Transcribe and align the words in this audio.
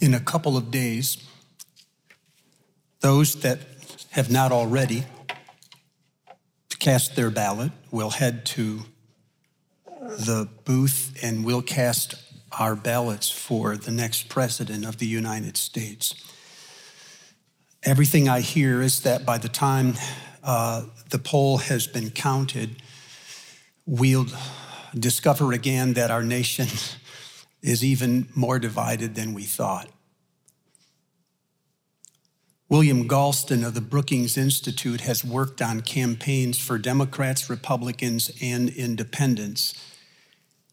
in 0.00 0.14
a 0.14 0.20
couple 0.20 0.56
of 0.56 0.70
days, 0.70 1.18
those 3.00 3.36
that 3.42 3.58
have 4.10 4.30
not 4.30 4.52
already 4.52 5.04
cast 6.78 7.16
their 7.16 7.30
ballot 7.30 7.72
will 7.90 8.10
head 8.10 8.44
to 8.44 8.82
the 10.00 10.48
booth 10.64 11.18
and 11.22 11.44
we'll 11.44 11.62
cast 11.62 12.14
our 12.58 12.76
ballots 12.76 13.30
for 13.30 13.76
the 13.76 13.90
next 13.90 14.28
president 14.28 14.84
of 14.84 14.98
the 14.98 15.06
United 15.06 15.56
States. 15.56 16.14
Everything 17.82 18.28
I 18.28 18.40
hear 18.40 18.80
is 18.80 19.02
that 19.02 19.26
by 19.26 19.38
the 19.38 19.48
time 19.48 19.94
uh, 20.42 20.82
the 21.10 21.18
poll 21.18 21.58
has 21.58 21.86
been 21.86 22.10
counted, 22.10 22.82
we'll 23.86 24.26
discover 24.98 25.52
again 25.52 25.94
that 25.94 26.10
our 26.10 26.22
nation 26.22 26.68
is 27.64 27.82
even 27.82 28.28
more 28.34 28.60
divided 28.60 29.14
than 29.14 29.32
we 29.32 29.42
thought. 29.42 29.88
William 32.68 33.08
Galston 33.08 33.66
of 33.66 33.74
the 33.74 33.80
Brookings 33.80 34.36
Institute 34.36 35.00
has 35.00 35.24
worked 35.24 35.62
on 35.62 35.80
campaigns 35.80 36.58
for 36.58 36.76
Democrats, 36.78 37.48
Republicans, 37.48 38.30
and 38.42 38.68
independents. 38.68 39.74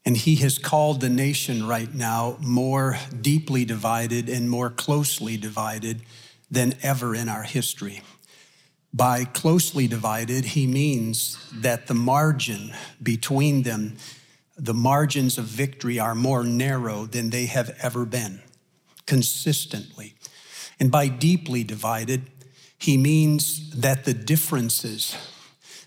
And 0.04 0.16
he 0.16 0.36
has 0.36 0.58
called 0.58 1.00
the 1.00 1.08
nation 1.08 1.66
right 1.66 1.92
now 1.94 2.36
more 2.40 2.98
deeply 3.20 3.64
divided 3.64 4.28
and 4.28 4.50
more 4.50 4.68
closely 4.68 5.36
divided 5.36 6.02
than 6.50 6.74
ever 6.82 7.14
in 7.14 7.28
our 7.28 7.44
history. 7.44 8.02
By 8.92 9.24
closely 9.24 9.86
divided, 9.86 10.44
he 10.44 10.66
means 10.66 11.38
that 11.54 11.86
the 11.86 11.94
margin 11.94 12.74
between 13.02 13.62
them, 13.62 13.96
the 14.56 14.74
margins 14.74 15.38
of 15.38 15.44
victory, 15.44 15.98
are 15.98 16.14
more 16.14 16.44
narrow 16.44 17.06
than 17.06 17.30
they 17.30 17.46
have 17.46 17.76
ever 17.82 18.04
been, 18.04 18.42
consistently. 19.06 20.14
And 20.78 20.90
by 20.90 21.08
deeply 21.08 21.64
divided, 21.64 22.30
he 22.78 22.96
means 22.96 23.70
that 23.70 24.04
the 24.04 24.14
differences 24.14 25.16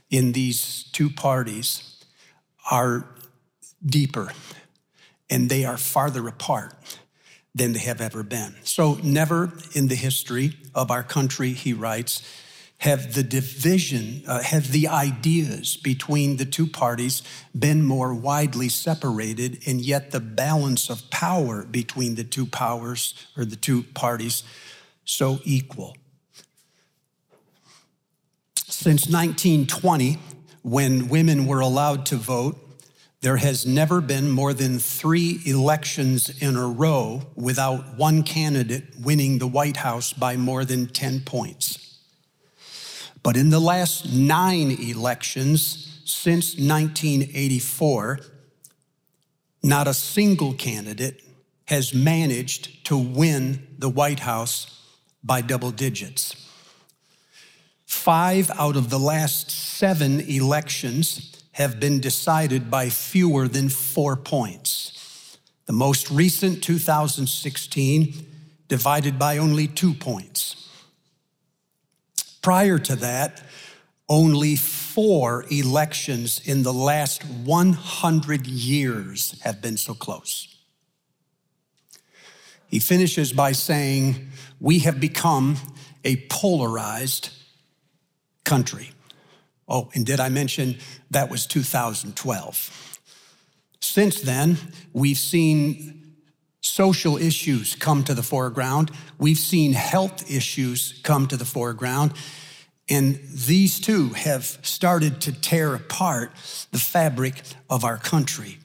in 0.09 0.31
these 0.31 0.83
two 0.93 1.09
parties 1.09 2.03
are 2.71 3.05
deeper 3.85 4.31
and 5.29 5.49
they 5.49 5.65
are 5.65 5.77
farther 5.77 6.27
apart 6.27 6.99
than 7.53 7.73
they 7.73 7.79
have 7.79 8.01
ever 8.01 8.23
been. 8.23 8.55
So, 8.63 8.95
never 9.03 9.53
in 9.73 9.87
the 9.87 9.95
history 9.95 10.57
of 10.73 10.91
our 10.91 11.03
country, 11.03 11.51
he 11.51 11.73
writes, 11.73 12.21
have 12.79 13.13
the 13.13 13.23
division, 13.23 14.23
uh, 14.27 14.41
have 14.41 14.71
the 14.71 14.87
ideas 14.87 15.77
between 15.77 16.37
the 16.37 16.45
two 16.45 16.67
parties 16.67 17.23
been 17.57 17.83
more 17.83 18.13
widely 18.13 18.69
separated, 18.69 19.59
and 19.65 19.81
yet 19.81 20.11
the 20.11 20.19
balance 20.19 20.89
of 20.89 21.09
power 21.09 21.63
between 21.63 22.15
the 22.15 22.23
two 22.23 22.45
powers 22.45 23.13
or 23.37 23.45
the 23.45 23.55
two 23.55 23.83
parties 23.83 24.43
so 25.05 25.39
equal. 25.43 25.95
Since 28.55 29.07
1920, 29.07 30.19
when 30.61 31.07
women 31.07 31.45
were 31.45 31.61
allowed 31.61 32.05
to 32.07 32.17
vote, 32.17 32.57
there 33.21 33.37
has 33.37 33.65
never 33.65 34.01
been 34.01 34.29
more 34.29 34.53
than 34.53 34.77
three 34.77 35.39
elections 35.45 36.29
in 36.41 36.55
a 36.55 36.67
row 36.67 37.23
without 37.35 37.97
one 37.97 38.21
candidate 38.21 38.83
winning 38.99 39.39
the 39.39 39.47
White 39.47 39.77
House 39.77 40.13
by 40.13 40.37
more 40.37 40.65
than 40.65 40.87
10 40.87 41.21
points. 41.21 41.94
But 43.25 43.37
in 43.37 43.49
the 43.49 43.59
last 43.59 44.13
nine 44.13 44.69
elections 44.69 45.99
since 46.05 46.59
1984, 46.59 48.19
not 49.63 49.87
a 49.87 49.95
single 49.95 50.53
candidate 50.53 51.23
has 51.65 51.91
managed 51.91 52.85
to 52.85 52.95
win 52.95 53.65
the 53.79 53.89
White 53.89 54.19
House 54.19 54.79
by 55.23 55.41
double 55.41 55.71
digits. 55.71 56.35
Five 57.87 58.51
out 58.59 58.75
of 58.75 58.91
the 58.91 58.99
last 58.99 59.49
seven 59.49 60.19
elections 60.19 61.41
have 61.53 61.79
been 61.79 61.99
decided 61.99 62.69
by 62.69 62.89
fewer 62.89 63.47
than 63.47 63.69
four 63.69 64.15
points. 64.15 65.39
The 65.65 65.73
most 65.73 66.11
recent, 66.11 66.63
2016, 66.63 68.13
divided 68.67 69.17
by 69.17 69.39
only 69.39 69.65
two 69.67 69.95
points. 69.95 70.64
Prior 72.45 72.77
to 72.77 72.95
that, 72.97 73.41
only 74.07 74.55
four 74.55 75.45
elections 75.49 76.39
in 76.45 76.61
the 76.61 76.71
last 76.71 77.23
100 77.23 78.45
years 78.45 79.41
have 79.41 79.63
been 79.63 79.77
so 79.77 79.95
close. 79.95 80.55
He 82.67 82.77
finishes 82.77 83.33
by 83.33 83.51
saying, 83.53 84.29
We 84.59 84.77
have 84.81 84.99
become 84.99 85.57
a 86.03 86.17
polarized 86.29 87.31
country. 88.43 88.91
Oh, 89.67 89.89
and 89.95 90.05
did 90.05 90.19
I 90.19 90.29
mention 90.29 90.77
that 91.09 91.31
was 91.31 91.47
2012? 91.47 92.99
Since 93.79 94.21
then, 94.21 94.59
we've 94.93 95.17
seen 95.17 96.04
social 96.65 97.17
issues 97.17 97.75
come 97.75 98.03
to 98.03 98.13
the 98.13 98.23
foreground. 98.23 98.91
We've 99.17 99.37
seen 99.37 99.73
health 99.73 100.29
issues 100.31 100.99
come 101.03 101.27
to 101.27 101.37
the 101.37 101.45
foreground. 101.45 102.13
And 102.89 103.19
these 103.31 103.79
two 103.79 104.09
have 104.09 104.43
started 104.61 105.21
to 105.21 105.31
tear 105.31 105.75
apart 105.75 106.31
the 106.71 106.79
fabric 106.79 107.41
of 107.69 107.83
our 107.83 107.97
country. 107.97 108.59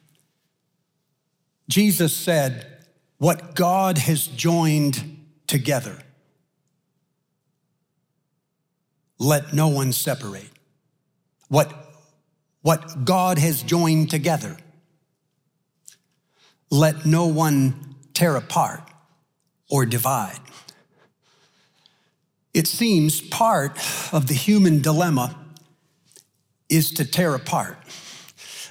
Jesus 1.69 2.15
said, 2.15 2.85
What 3.19 3.55
God 3.55 3.99
has 3.99 4.27
joined 4.27 5.19
together, 5.47 5.99
let 9.19 9.53
no 9.53 9.69
one 9.69 9.93
separate 9.93 10.51
what, 11.51 11.73
what 12.63 13.05
God 13.05 13.39
has 13.39 13.63
joined 13.63 14.09
together. 14.09 14.57
Let 16.71 17.05
no 17.05 17.27
one 17.27 17.90
tear 18.21 18.37
apart 18.37 18.83
or 19.71 19.87
divide. 19.87 20.39
It 22.53 22.67
seems 22.67 23.23
part 23.23 23.79
of 24.13 24.27
the 24.27 24.35
human 24.35 24.83
dilemma 24.83 25.35
is 26.69 26.91
to 26.97 27.07
tear 27.07 27.35
apart. 27.35 27.79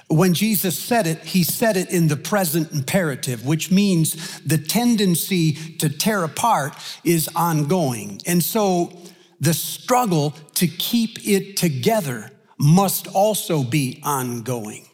When 0.06 0.34
Jesus 0.34 0.78
said 0.78 1.08
it, 1.08 1.24
he 1.24 1.42
said 1.42 1.76
it 1.76 1.90
in 1.90 2.06
the 2.06 2.16
present 2.16 2.70
imperative, 2.70 3.44
which 3.44 3.72
means 3.72 4.40
the 4.42 4.56
tendency 4.56 5.54
to 5.78 5.88
tear 5.88 6.22
apart 6.22 6.76
is 7.02 7.28
ongoing. 7.34 8.20
And 8.26 8.44
so 8.44 8.92
the 9.40 9.54
struggle 9.54 10.30
to 10.54 10.68
keep 10.68 11.26
it 11.26 11.56
together 11.56 12.30
must 12.56 13.08
also 13.08 13.64
be 13.64 14.00
ongoing. 14.04 14.86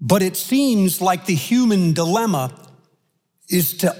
But 0.00 0.22
it 0.22 0.36
seems 0.36 1.00
like 1.00 1.26
the 1.26 1.34
human 1.34 1.92
dilemma 1.92 2.52
is 3.48 3.78
to 3.78 3.96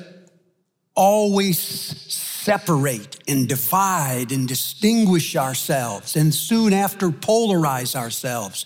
always 0.95 1.59
separate 1.59 3.19
and 3.29 3.49
divide 3.49 4.33
and 4.33 4.49
distinguish 4.49 5.37
ourselves 5.37 6.17
and 6.17 6.35
soon 6.35 6.73
after 6.73 7.11
polarize 7.11 7.95
ourselves 7.95 8.65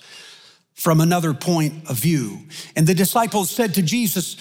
from 0.75 1.01
another 1.01 1.35
point 1.35 1.89
of 1.89 1.99
view. 1.99 2.39
And 2.75 2.87
the 2.87 2.95
disciples 2.95 3.51
said 3.51 3.75
to 3.75 3.83
Jesus, 3.83 4.37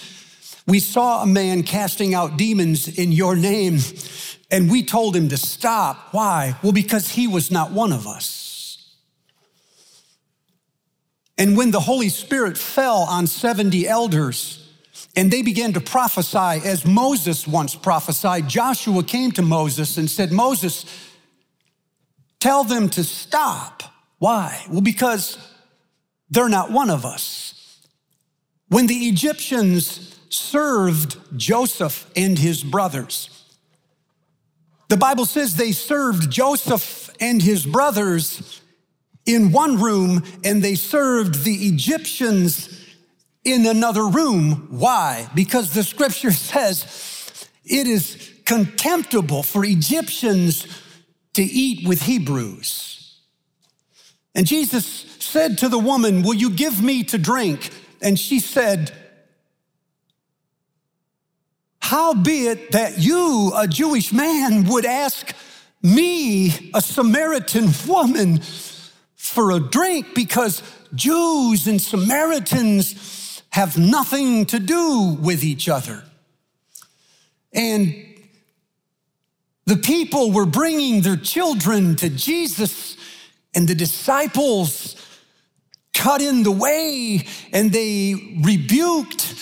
We 0.66 0.80
saw 0.80 1.22
a 1.22 1.26
man 1.26 1.62
casting 1.62 2.14
out 2.14 2.36
demons 2.36 2.88
in 2.98 3.12
your 3.12 3.36
name, 3.36 3.78
and 4.50 4.70
we 4.70 4.82
told 4.82 5.14
him 5.14 5.28
to 5.28 5.36
stop. 5.36 6.08
Why? 6.12 6.56
Well, 6.62 6.72
because 6.72 7.10
he 7.10 7.28
was 7.28 7.50
not 7.50 7.72
one 7.72 7.92
of 7.92 8.06
us. 8.06 8.41
And 11.38 11.56
when 11.56 11.70
the 11.70 11.80
Holy 11.80 12.08
Spirit 12.08 12.58
fell 12.58 12.98
on 12.98 13.26
70 13.26 13.88
elders 13.88 14.68
and 15.16 15.30
they 15.30 15.42
began 15.42 15.72
to 15.72 15.80
prophesy 15.80 16.66
as 16.66 16.84
Moses 16.86 17.46
once 17.46 17.74
prophesied, 17.74 18.48
Joshua 18.48 19.02
came 19.02 19.32
to 19.32 19.42
Moses 19.42 19.96
and 19.96 20.10
said, 20.10 20.30
Moses, 20.30 20.84
tell 22.38 22.64
them 22.64 22.88
to 22.90 23.04
stop. 23.04 23.82
Why? 24.18 24.64
Well, 24.70 24.82
because 24.82 25.38
they're 26.30 26.48
not 26.48 26.70
one 26.70 26.90
of 26.90 27.04
us. 27.04 27.80
When 28.68 28.86
the 28.86 29.08
Egyptians 29.08 30.18
served 30.30 31.18
Joseph 31.36 32.10
and 32.16 32.38
his 32.38 32.62
brothers, 32.62 33.28
the 34.88 34.96
Bible 34.96 35.26
says 35.26 35.56
they 35.56 35.72
served 35.72 36.30
Joseph 36.30 37.10
and 37.20 37.42
his 37.42 37.66
brothers 37.66 38.61
in 39.26 39.52
one 39.52 39.80
room 39.80 40.22
and 40.44 40.62
they 40.62 40.74
served 40.74 41.44
the 41.44 41.54
Egyptians 41.66 42.80
in 43.44 43.66
another 43.66 44.06
room. 44.06 44.68
Why? 44.70 45.28
Because 45.34 45.74
the 45.74 45.82
scripture 45.82 46.30
says 46.32 47.48
it 47.64 47.86
is 47.86 48.30
contemptible 48.44 49.42
for 49.42 49.64
Egyptians 49.64 50.66
to 51.34 51.42
eat 51.42 51.86
with 51.86 52.02
Hebrews. 52.02 53.18
And 54.34 54.46
Jesus 54.46 54.86
said 54.86 55.58
to 55.58 55.68
the 55.68 55.78
woman, 55.78 56.22
Will 56.22 56.34
you 56.34 56.50
give 56.50 56.82
me 56.82 57.04
to 57.04 57.18
drink? 57.18 57.70
And 58.00 58.18
she 58.18 58.40
said, 58.40 58.92
How 61.80 62.14
be 62.14 62.46
it 62.46 62.72
that 62.72 62.98
you, 62.98 63.52
a 63.56 63.66
Jewish 63.66 64.12
man, 64.12 64.64
would 64.64 64.86
ask 64.86 65.34
me, 65.82 66.70
a 66.74 66.80
Samaritan 66.80 67.68
woman, 67.86 68.40
for 69.32 69.50
a 69.50 69.60
drink 69.60 70.14
because 70.14 70.62
Jews 70.94 71.66
and 71.66 71.80
Samaritans 71.80 73.42
have 73.50 73.78
nothing 73.78 74.46
to 74.46 74.58
do 74.58 75.16
with 75.20 75.42
each 75.42 75.68
other. 75.68 76.04
And 77.52 77.94
the 79.66 79.76
people 79.76 80.32
were 80.32 80.46
bringing 80.46 81.02
their 81.02 81.16
children 81.16 81.96
to 81.96 82.10
Jesus, 82.10 82.96
and 83.54 83.66
the 83.66 83.74
disciples 83.74 84.96
cut 85.94 86.20
in 86.20 86.42
the 86.42 86.50
way 86.50 87.26
and 87.52 87.70
they 87.70 88.38
rebuked 88.42 89.34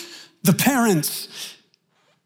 the 0.43 0.53
parents 0.53 1.57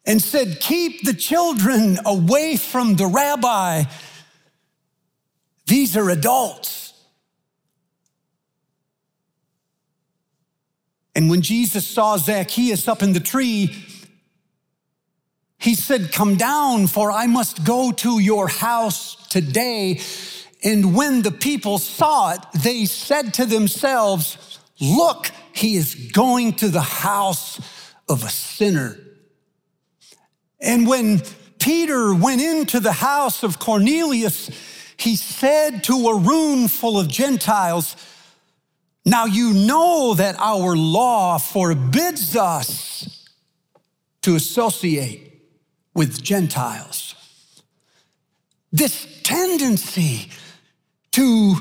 and 0.07 0.21
said, 0.21 0.61
Keep 0.61 1.05
the 1.05 1.15
children 1.15 1.99
away 2.05 2.57
from 2.57 2.97
the 2.97 3.07
rabbi. 3.07 3.85
These 5.67 5.97
are 5.97 6.11
adults. 6.11 6.84
And 11.15 11.31
when 11.31 11.43
Jesus 11.43 11.87
saw 11.87 12.17
Zacchaeus 12.17 12.89
up 12.89 13.03
in 13.03 13.13
the 13.13 13.21
tree, 13.21 13.75
he 15.59 15.75
said, 15.75 16.13
Come 16.13 16.37
down, 16.37 16.89
for 16.89 17.11
I 17.11 17.27
must 17.27 17.65
go 17.65 17.93
to 17.93 18.19
your 18.19 18.49
house 18.49 19.17
today. 19.29 20.01
And 20.63 20.95
when 20.95 21.23
the 21.23 21.31
people 21.31 21.79
saw 21.79 22.33
it, 22.33 22.41
they 22.63 22.87
said 22.87 23.35
to 23.35 23.47
themselves, 23.47 24.59
Look, 24.81 25.31
he 25.53 25.77
is 25.77 25.95
going 26.13 26.55
to 26.55 26.69
the 26.69 26.81
house 26.81 27.61
of 28.09 28.25
a 28.25 28.29
sinner. 28.29 28.99
And 30.61 30.89
when 30.89 31.23
Peter 31.59 32.15
went 32.15 32.41
into 32.41 32.81
the 32.81 32.93
house 32.93 33.43
of 33.43 33.59
Cornelius, 33.59 34.51
he 34.97 35.17
said 35.17 35.85
to 35.85 36.09
a 36.09 36.19
room 36.19 36.69
full 36.69 36.99
of 36.99 37.09
Gentiles, 37.09 37.97
Now 39.05 39.27
you 39.27 39.53
know 39.53 40.15
that 40.15 40.37
our 40.39 40.77
law 40.77 41.39
forbids 41.39 42.37
us 42.37 43.29
to 44.23 44.35
associate 44.35 45.43
with 45.95 46.23
Gentiles. 46.23 47.15
This 48.73 49.07
tendency 49.23 50.31
to 51.13 51.57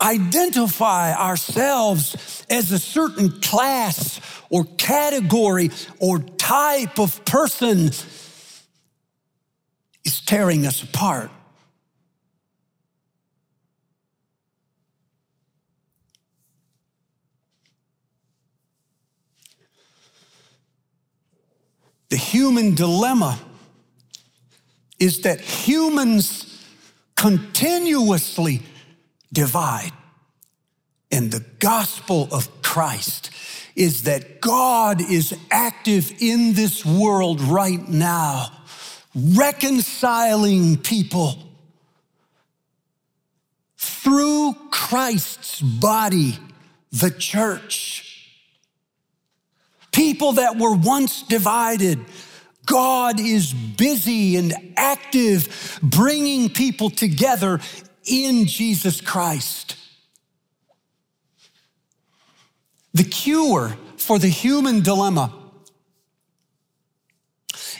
identify 0.00 1.14
ourselves 1.14 2.44
as 2.50 2.70
a 2.70 2.78
certain 2.78 3.40
class 3.40 4.20
or 4.50 4.64
category 4.76 5.70
or 5.98 6.18
type 6.18 6.98
of 6.98 7.24
person 7.24 7.90
is 10.04 10.20
tearing 10.26 10.66
us 10.66 10.82
apart. 10.82 11.30
The 22.14 22.18
human 22.18 22.76
dilemma 22.76 23.40
is 25.00 25.22
that 25.22 25.40
humans 25.40 26.64
continuously 27.16 28.62
divide. 29.32 29.90
And 31.10 31.32
the 31.32 31.44
gospel 31.58 32.28
of 32.30 32.62
Christ 32.62 33.30
is 33.74 34.04
that 34.04 34.40
God 34.40 35.00
is 35.00 35.36
active 35.50 36.14
in 36.20 36.52
this 36.52 36.86
world 36.86 37.40
right 37.40 37.88
now 37.88 38.52
reconciling 39.16 40.76
people 40.76 41.36
through 43.76 44.54
Christ's 44.70 45.60
body, 45.60 46.38
the 46.92 47.10
church. 47.10 48.13
People 49.94 50.32
that 50.32 50.56
were 50.58 50.74
once 50.74 51.22
divided, 51.22 52.04
God 52.66 53.20
is 53.20 53.54
busy 53.54 54.34
and 54.34 54.52
active 54.76 55.78
bringing 55.84 56.50
people 56.50 56.90
together 56.90 57.60
in 58.04 58.46
Jesus 58.46 59.00
Christ. 59.00 59.76
The 62.92 63.04
cure 63.04 63.76
for 63.96 64.18
the 64.18 64.28
human 64.28 64.82
dilemma 64.82 65.32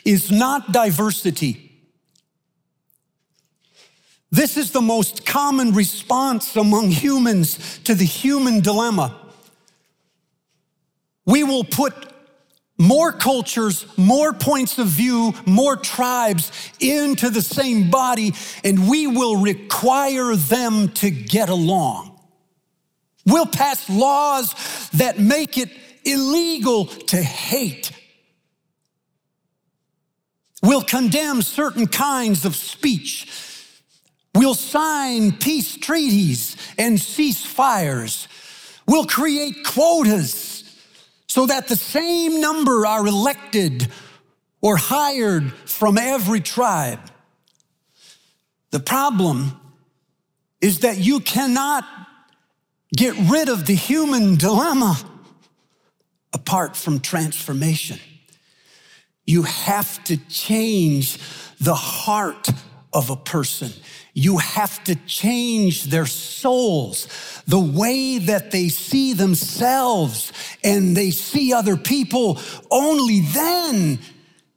is 0.05 0.31
not 0.31 0.71
diversity. 0.71 1.73
This 4.31 4.57
is 4.57 4.71
the 4.71 4.81
most 4.81 5.27
common 5.27 5.73
response 5.75 6.55
among 6.55 6.93
humans 6.93 7.81
to 7.81 7.97
the 7.97 8.05
human 8.05 8.61
dilemma. 8.61 9.21
We 11.27 11.45
will 11.45 11.65
put 11.65 11.95
more 12.77 13.13
cultures, 13.13 13.87
more 13.97 14.33
points 14.33 14.79
of 14.79 14.89
view, 14.89 15.33
more 15.47 15.77
tribes 15.77 16.51
into 16.81 17.31
the 17.31 17.43
same 17.43 17.91
body, 17.91 18.35
and 18.63 18.89
we 18.89 19.07
will 19.07 19.37
require 19.37 20.35
them 20.35 20.89
to 20.89 21.11
get 21.11 21.49
along. 21.49 22.19
We'll 23.27 23.47
pass 23.47 23.89
laws 23.89 24.55
that 24.95 25.19
make 25.19 25.57
it 25.57 25.71
illegal 26.05 26.87
to 26.87 27.17
hate 27.17 27.93
We'll 30.65 30.83
condemn 30.83 31.43
certain 31.43 31.87
kinds 31.87 32.47
of 32.47 32.57
speech. 32.57 33.29
We'll 34.35 34.55
sign 34.55 35.33
peace 35.33 35.77
treaties 35.77 36.57
and 36.79 36.97
ceasefires. 36.97 38.29
We'll 38.87 39.05
create 39.05 39.57
quotas 39.67 40.54
so 41.35 41.47
that 41.47 41.67
the 41.67 41.75
same 41.75 42.41
number 42.41 42.87
are 42.87 43.05
elected 43.05 43.89
or 44.61 44.77
hired 44.77 45.53
from 45.53 45.99
every 45.99 46.41
tribe. 46.41 47.01
The 48.71 48.79
problem 48.79 49.59
is 50.61 50.79
that 50.81 50.99
you 50.99 51.19
cannot 51.19 51.85
get 52.97 53.17
rid 53.29 53.49
of 53.49 53.67
the 53.67 53.75
human 53.75 54.37
dilemma 54.37 54.97
apart 56.33 56.77
from 56.77 57.01
transformation. 57.01 57.99
You 59.27 59.43
have 59.43 60.05
to 60.05 60.17
change 60.29 61.19
the 61.61 61.75
heart 61.75 62.49
of 62.93 63.11
a 63.11 63.17
person. 63.17 63.73
You 64.15 64.39
have 64.39 64.83
to 64.85 64.95
change 64.95 65.85
their 65.85 66.07
souls, 66.07 67.09
the 67.49 67.59
way 67.59 68.19
that 68.19 68.53
they 68.53 68.69
see 68.69 69.13
themselves 69.13 70.33
and 70.63 70.97
they 70.97 71.11
see 71.11 71.53
other 71.53 71.77
people. 71.77 72.39
Only 72.71 73.21
then 73.21 73.99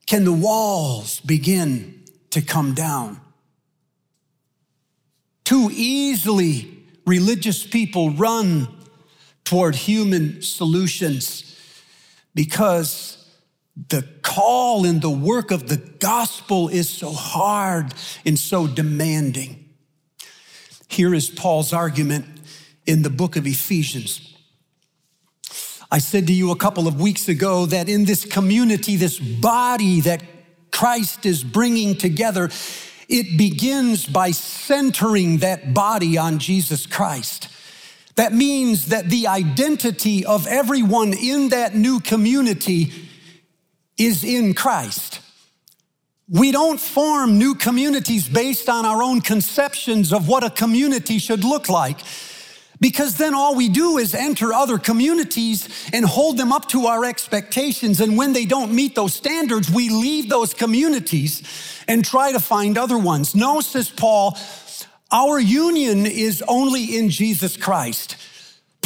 can 0.05 0.23
the 0.25 0.31
walls 0.31 1.19
begin 1.21 2.03
to 2.29 2.41
come 2.41 2.75
down. 2.75 3.19
Too 5.43 5.69
easily, 5.73 6.83
religious 7.05 7.65
people 7.65 8.11
run 8.11 8.67
toward 9.43 9.75
human 9.75 10.43
solutions 10.43 11.57
because 12.35 13.16
the 13.89 14.01
call 14.23 14.85
and 14.85 15.01
the 15.01 15.09
work 15.09 15.51
of 15.51 15.67
the 15.67 15.77
gospel 15.77 16.67
is 16.67 16.89
so 16.89 17.11
hard 17.11 17.93
and 18.25 18.37
so 18.37 18.65
demanding. 18.65 19.69
Here 20.89 21.13
is 21.13 21.29
Paul's 21.29 21.73
argument 21.73 22.25
in 22.85 23.03
the 23.03 23.09
book 23.09 23.35
of 23.35 23.45
Ephesians. 23.45 24.35
I 25.91 25.99
said 25.99 26.27
to 26.27 26.33
you 26.33 26.51
a 26.51 26.55
couple 26.55 26.87
of 26.87 26.99
weeks 26.99 27.29
ago 27.29 27.65
that 27.67 27.87
in 27.87 28.05
this 28.05 28.25
community, 28.25 28.95
this 28.95 29.19
body 29.19 30.01
that 30.01 30.23
Christ 30.71 31.25
is 31.25 31.43
bringing 31.43 31.95
together, 31.95 32.49
it 33.07 33.37
begins 33.37 34.05
by 34.05 34.31
centering 34.31 35.37
that 35.37 35.73
body 35.73 36.17
on 36.17 36.39
Jesus 36.39 36.85
Christ. 36.85 37.49
That 38.15 38.33
means 38.33 38.87
that 38.87 39.09
the 39.09 39.27
identity 39.27 40.25
of 40.25 40.47
everyone 40.47 41.13
in 41.13 41.49
that 41.49 41.75
new 41.75 41.99
community 41.99 43.06
is 43.97 44.23
in 44.23 44.53
Christ. 44.53 45.21
We 46.29 46.51
don't 46.51 46.79
form 46.79 47.37
new 47.37 47.55
communities 47.55 48.27
based 48.27 48.67
on 48.67 48.85
our 48.85 49.01
own 49.01 49.21
conceptions 49.21 50.11
of 50.11 50.27
what 50.27 50.43
a 50.43 50.49
community 50.49 51.19
should 51.19 51.43
look 51.43 51.69
like. 51.69 51.99
Because 52.79 53.17
then 53.17 53.33
all 53.33 53.55
we 53.55 53.69
do 53.69 53.97
is 53.97 54.13
enter 54.13 54.53
other 54.53 54.77
communities 54.77 55.67
and 55.93 56.05
hold 56.05 56.37
them 56.37 56.51
up 56.51 56.67
to 56.69 56.85
our 56.85 57.05
expectations. 57.05 58.01
And 58.01 58.17
when 58.17 58.33
they 58.33 58.45
don't 58.45 58.73
meet 58.73 58.93
those 58.93 59.15
standards, 59.15 59.71
we 59.71 59.89
leave 59.89 60.29
those 60.29 60.53
communities 60.53 61.41
and 61.87 62.05
try 62.05 62.31
to 62.31 62.39
find 62.39 62.77
other 62.77 62.97
ones. 62.97 63.33
No, 63.33 63.61
says 63.61 63.89
Paul, 63.89 64.37
our 65.11 65.39
union 65.39 66.05
is 66.05 66.43
only 66.47 66.97
in 66.97 67.09
Jesus 67.09 67.57
Christ. 67.57 68.17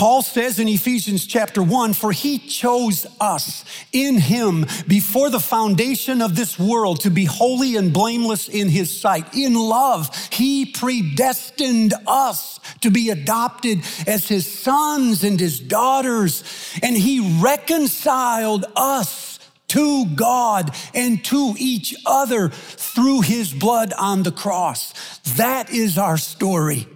Paul 0.02 0.24
says 0.24 0.58
in 0.58 0.68
Ephesians 0.68 1.28
chapter 1.28 1.62
1 1.62 1.94
For 1.94 2.12
he 2.12 2.40
chose 2.40 3.06
us 3.20 3.64
in 3.92 4.18
him 4.18 4.66
before 4.88 5.30
the 5.30 5.40
foundation 5.40 6.24
of 6.24 6.36
this 6.36 6.58
world 6.58 7.02
to 7.02 7.12
be 7.12 7.26
holy 7.26 7.76
and 7.76 7.94
blameless 7.94 8.50
in 8.50 8.68
his 8.68 9.00
sight. 9.00 9.36
In 9.36 9.54
love, 9.54 10.10
he 10.32 10.66
predestined 10.66 11.94
us 12.08 12.60
to 12.80 12.90
be 12.90 13.12
adopted 13.12 13.84
as 14.08 14.28
his 14.28 14.52
sons 14.52 15.24
and 15.24 15.40
his 15.40 15.60
daughters, 15.60 16.44
and 16.82 16.98
he 16.98 17.40
reconciled 17.40 18.66
us 18.76 19.38
to 19.68 20.08
God 20.16 20.76
and 20.96 21.24
to 21.26 21.54
each 21.60 21.94
other 22.08 22.50
through 22.50 23.22
his 23.22 23.54
blood 23.54 23.94
on 24.00 24.24
the 24.24 24.32
cross. 24.32 25.20
That 25.38 25.70
is 25.70 26.00
our 26.00 26.18
story. 26.18 26.88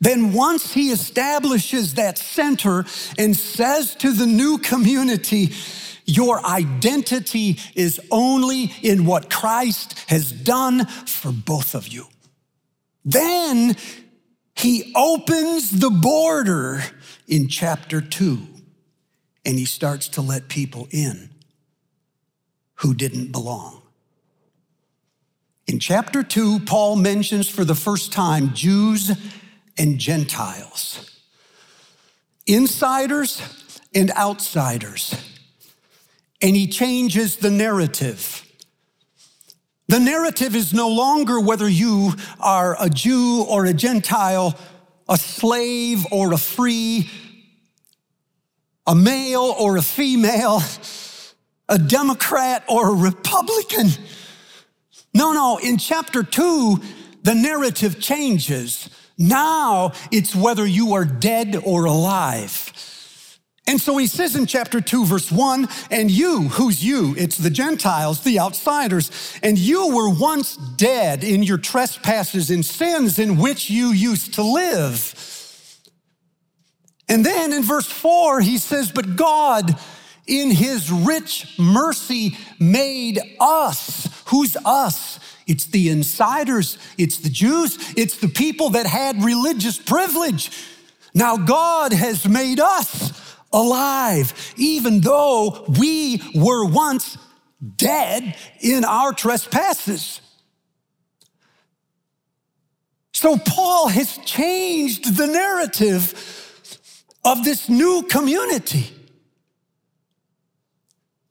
Then, 0.00 0.32
once 0.32 0.72
he 0.72 0.90
establishes 0.90 1.94
that 1.94 2.16
center 2.16 2.86
and 3.18 3.36
says 3.36 3.94
to 3.96 4.12
the 4.12 4.26
new 4.26 4.58
community, 4.58 5.52
your 6.06 6.44
identity 6.44 7.58
is 7.74 8.00
only 8.10 8.72
in 8.82 9.04
what 9.04 9.30
Christ 9.30 9.98
has 10.08 10.32
done 10.32 10.86
for 10.86 11.30
both 11.30 11.74
of 11.74 11.86
you. 11.86 12.06
Then 13.04 13.76
he 14.54 14.92
opens 14.96 15.70
the 15.70 15.90
border 15.90 16.82
in 17.28 17.48
chapter 17.48 18.00
two 18.00 18.40
and 19.44 19.58
he 19.58 19.64
starts 19.64 20.08
to 20.10 20.20
let 20.20 20.48
people 20.48 20.88
in 20.90 21.30
who 22.76 22.94
didn't 22.94 23.32
belong. 23.32 23.82
In 25.66 25.78
chapter 25.78 26.22
two, 26.22 26.60
Paul 26.60 26.96
mentions 26.96 27.48
for 27.48 27.64
the 27.64 27.74
first 27.74 28.12
time 28.12 28.52
Jews 28.54 29.12
and 29.78 29.98
Gentiles, 29.98 31.20
insiders 32.46 33.80
and 33.94 34.10
outsiders. 34.12 35.14
And 36.42 36.56
he 36.56 36.66
changes 36.66 37.36
the 37.36 37.50
narrative. 37.50 38.46
The 39.88 40.00
narrative 40.00 40.54
is 40.54 40.72
no 40.72 40.88
longer 40.88 41.40
whether 41.40 41.68
you 41.68 42.12
are 42.38 42.76
a 42.80 42.88
Jew 42.88 43.44
or 43.48 43.66
a 43.66 43.74
Gentile, 43.74 44.58
a 45.08 45.16
slave 45.18 46.06
or 46.10 46.32
a 46.32 46.38
free, 46.38 47.10
a 48.86 48.94
male 48.94 49.54
or 49.58 49.76
a 49.76 49.82
female, 49.82 50.62
a 51.68 51.78
Democrat 51.78 52.64
or 52.68 52.90
a 52.90 52.94
Republican. 52.94 53.88
No, 55.12 55.32
no, 55.32 55.58
in 55.58 55.76
chapter 55.76 56.22
two, 56.22 56.80
the 57.22 57.34
narrative 57.34 58.00
changes. 58.00 58.88
Now 59.20 59.92
it's 60.10 60.34
whether 60.34 60.66
you 60.66 60.94
are 60.94 61.04
dead 61.04 61.54
or 61.62 61.84
alive. 61.84 62.72
And 63.66 63.78
so 63.80 63.98
he 63.98 64.06
says 64.06 64.34
in 64.34 64.46
chapter 64.46 64.80
2, 64.80 65.04
verse 65.04 65.30
1 65.30 65.68
and 65.90 66.10
you, 66.10 66.48
who's 66.48 66.82
you? 66.82 67.14
It's 67.16 67.36
the 67.36 67.50
Gentiles, 67.50 68.24
the 68.24 68.40
outsiders. 68.40 69.10
And 69.42 69.58
you 69.58 69.94
were 69.94 70.08
once 70.08 70.56
dead 70.56 71.22
in 71.22 71.42
your 71.42 71.58
trespasses 71.58 72.50
and 72.50 72.64
sins 72.64 73.18
in 73.18 73.36
which 73.36 73.68
you 73.68 73.88
used 73.88 74.34
to 74.34 74.42
live. 74.42 75.14
And 77.08 77.24
then 77.24 77.52
in 77.52 77.62
verse 77.62 77.86
4, 77.86 78.40
he 78.40 78.56
says, 78.56 78.90
But 78.90 79.16
God, 79.16 79.78
in 80.26 80.50
his 80.50 80.90
rich 80.90 81.58
mercy, 81.58 82.38
made 82.58 83.20
us. 83.38 84.08
Who's 84.28 84.56
us? 84.64 85.09
It's 85.50 85.64
the 85.64 85.88
insiders, 85.88 86.78
it's 86.96 87.16
the 87.18 87.28
Jews, 87.28 87.76
it's 87.96 88.18
the 88.18 88.28
people 88.28 88.70
that 88.70 88.86
had 88.86 89.24
religious 89.24 89.80
privilege. 89.80 90.52
Now, 91.12 91.36
God 91.36 91.92
has 91.92 92.28
made 92.28 92.60
us 92.60 93.36
alive, 93.52 94.54
even 94.56 95.00
though 95.00 95.64
we 95.76 96.22
were 96.36 96.64
once 96.64 97.18
dead 97.76 98.36
in 98.60 98.84
our 98.84 99.12
trespasses. 99.12 100.20
So, 103.12 103.36
Paul 103.36 103.88
has 103.88 104.18
changed 104.18 105.16
the 105.16 105.26
narrative 105.26 106.14
of 107.24 107.42
this 107.42 107.68
new 107.68 108.04
community. 108.04 108.94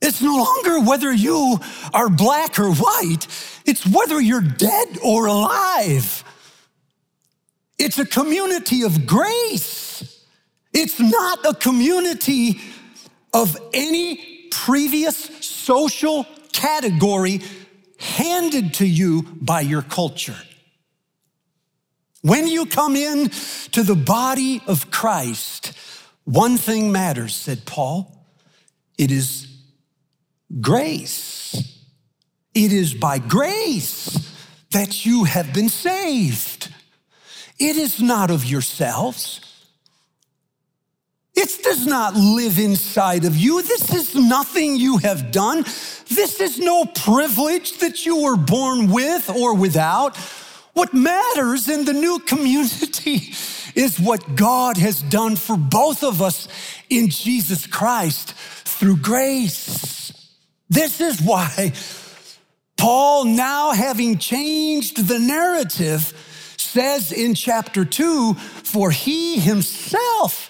It's 0.02 0.22
no 0.22 0.36
longer 0.36 0.80
whether 0.80 1.12
you 1.12 1.60
are 1.94 2.10
black 2.10 2.58
or 2.58 2.72
white, 2.72 3.28
it's 3.70 3.86
whether 3.86 4.20
you're 4.20 4.42
dead 4.42 4.98
or 5.04 5.28
alive. 5.28 6.24
It's 7.78 8.00
a 8.00 8.06
community 8.06 8.82
of 8.82 9.06
grace. 9.06 10.26
It's 10.74 11.00
not 11.00 11.46
a 11.46 11.54
community 11.54 12.60
of 13.32 13.56
any 13.72 14.48
previous 14.50 15.16
social 15.46 16.26
category 16.52 17.42
handed 18.00 18.74
to 18.76 18.88
you 18.88 19.22
by 19.40 19.62
your 19.62 19.84
culture. 19.84 20.42
When 22.24 22.48
you 22.48 22.66
come 22.66 22.96
in 22.96 23.30
to 23.74 23.84
the 23.84 23.96
body 23.96 24.64
of 24.66 24.90
Christ, 24.90 25.74
one 26.24 26.58
thing 26.58 26.92
matters, 26.92 27.36
said 27.36 27.66
Paul. 27.66 28.26
It 28.98 29.12
is 29.12 29.48
grace. 30.60 31.79
It 32.62 32.74
is 32.74 32.94
by 32.94 33.20
grace 33.20 34.36
that 34.72 35.06
you 35.06 35.24
have 35.24 35.54
been 35.54 35.70
saved. 35.70 36.68
It 37.58 37.78
is 37.78 38.02
not 38.02 38.30
of 38.30 38.44
yourselves. 38.44 39.40
It 41.38 41.64
does 41.64 41.88
not 41.88 42.16
live 42.16 42.60
inside 42.60 43.24
of 43.24 43.38
you. 43.38 43.62
This 43.62 43.94
is 43.94 44.14
nothing 44.14 44.76
you 44.76 44.98
have 44.98 45.32
done. 45.32 45.62
This 46.10 46.42
is 46.42 46.60
no 46.60 46.84
privilege 46.84 47.78
that 47.78 48.06
you 48.06 48.24
were 48.24 48.36
born 48.36 48.92
with 48.92 49.30
or 49.30 49.56
without. 49.56 50.18
What 50.74 50.94
matters 50.94 51.70
in 51.70 51.86
the 51.86 51.94
new 51.94 52.20
community 52.20 53.34
is 53.74 54.02
what 54.02 54.36
God 54.36 54.76
has 54.76 55.02
done 55.04 55.38
for 55.38 55.56
both 55.56 56.04
of 56.04 56.22
us 56.22 56.50
in 56.90 57.08
Jesus 57.08 57.66
Christ 57.66 58.34
through 58.34 58.98
grace. 58.98 60.12
This 60.70 61.00
is 61.00 61.22
why 61.22 61.72
Paul, 62.80 63.26
now 63.26 63.72
having 63.72 64.18
changed 64.18 65.06
the 65.06 65.20
narrative, 65.20 66.14
says 66.56 67.12
in 67.12 67.36
chapter 67.36 67.84
2 67.84 68.36
For 68.36 68.90
he 68.90 69.38
himself 69.38 70.50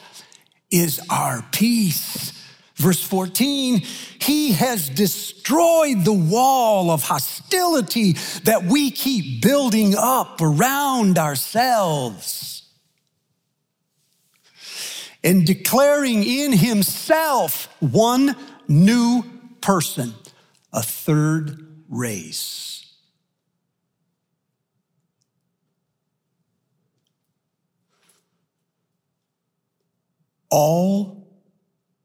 is 0.70 1.02
our 1.10 1.44
peace. 1.52 2.32
Verse 2.76 3.02
14, 3.02 3.80
he 4.22 4.52
has 4.52 4.90
destroyed 4.90 6.06
the 6.06 6.14
wall 6.14 6.92
of 6.92 7.02
hostility 7.02 8.14
that 8.44 8.64
we 8.64 8.92
keep 8.92 9.42
building 9.42 9.96
up 9.98 10.40
around 10.40 11.18
ourselves. 11.18 12.62
And 15.24 15.48
declaring 15.48 16.24
in 16.24 16.54
himself 16.54 17.76
one 17.80 18.36
new 18.68 19.24
person, 19.62 20.14
a 20.72 20.84
third 20.84 21.69
race. 21.90 22.94
All 30.50 31.28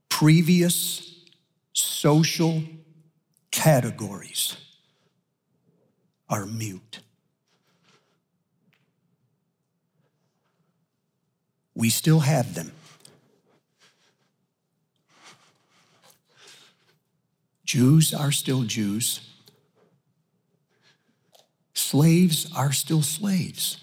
previous 0.08 1.14
social 1.72 2.62
categories 3.50 4.56
are 6.28 6.46
mute. 6.46 7.00
We 11.74 11.90
still 11.90 12.20
have 12.20 12.54
them. 12.54 12.72
Jews 17.64 18.14
are 18.14 18.30
still 18.30 18.62
Jews. 18.62 19.20
Slaves 21.94 22.50
are 22.56 22.72
still 22.72 23.02
slaves, 23.02 23.78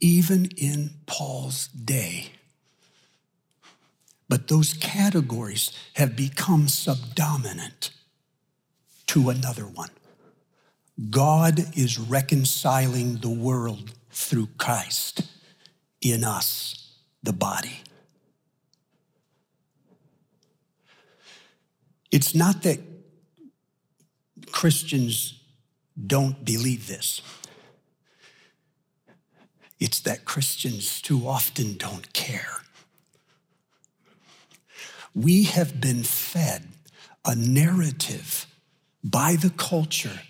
even 0.00 0.46
in 0.56 0.96
Paul's 1.06 1.68
day. 1.68 2.32
But 4.28 4.48
those 4.48 4.72
categories 4.74 5.70
have 5.94 6.16
become 6.16 6.66
subdominant 6.66 7.92
to 9.06 9.30
another 9.30 9.62
one. 9.62 9.90
God 11.08 11.60
is 11.78 12.00
reconciling 12.00 13.18
the 13.18 13.30
world 13.30 13.92
through 14.10 14.48
Christ 14.58 15.22
in 16.00 16.24
us, 16.24 16.96
the 17.22 17.32
body. 17.32 17.78
It's 22.10 22.34
not 22.34 22.62
that 22.64 22.80
Christians 24.50 25.37
don't 26.06 26.44
believe 26.44 26.86
this. 26.86 27.20
It's 29.80 30.00
that 30.00 30.24
Christians 30.24 31.00
too 31.00 31.26
often 31.28 31.76
don't 31.76 32.12
care. 32.12 32.62
We 35.14 35.44
have 35.44 35.80
been 35.80 36.02
fed 36.02 36.68
a 37.24 37.34
narrative 37.34 38.46
by 39.02 39.36
the 39.36 39.50
culture 39.50 40.20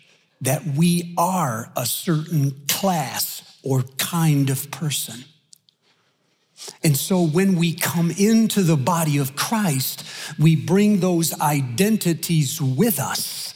that 0.41 0.65
we 0.65 1.15
are 1.19 1.71
a 1.77 1.87
certain 1.87 2.63
class 2.69 3.59
or 3.63 3.83
kind 3.99 4.51
of 4.51 4.71
person. 4.71 5.25
And 6.83 6.97
so 6.97 7.23
when 7.23 7.57
we 7.57 7.75
come 7.75 8.11
into 8.11 8.63
the 8.63 8.77
body 8.77 9.19
of 9.19 9.37
Christ, 9.37 10.05
we 10.39 10.57
bring 10.57 11.01
those 11.01 11.39
identities 11.41 12.61
with 12.61 12.99
us 12.99 13.48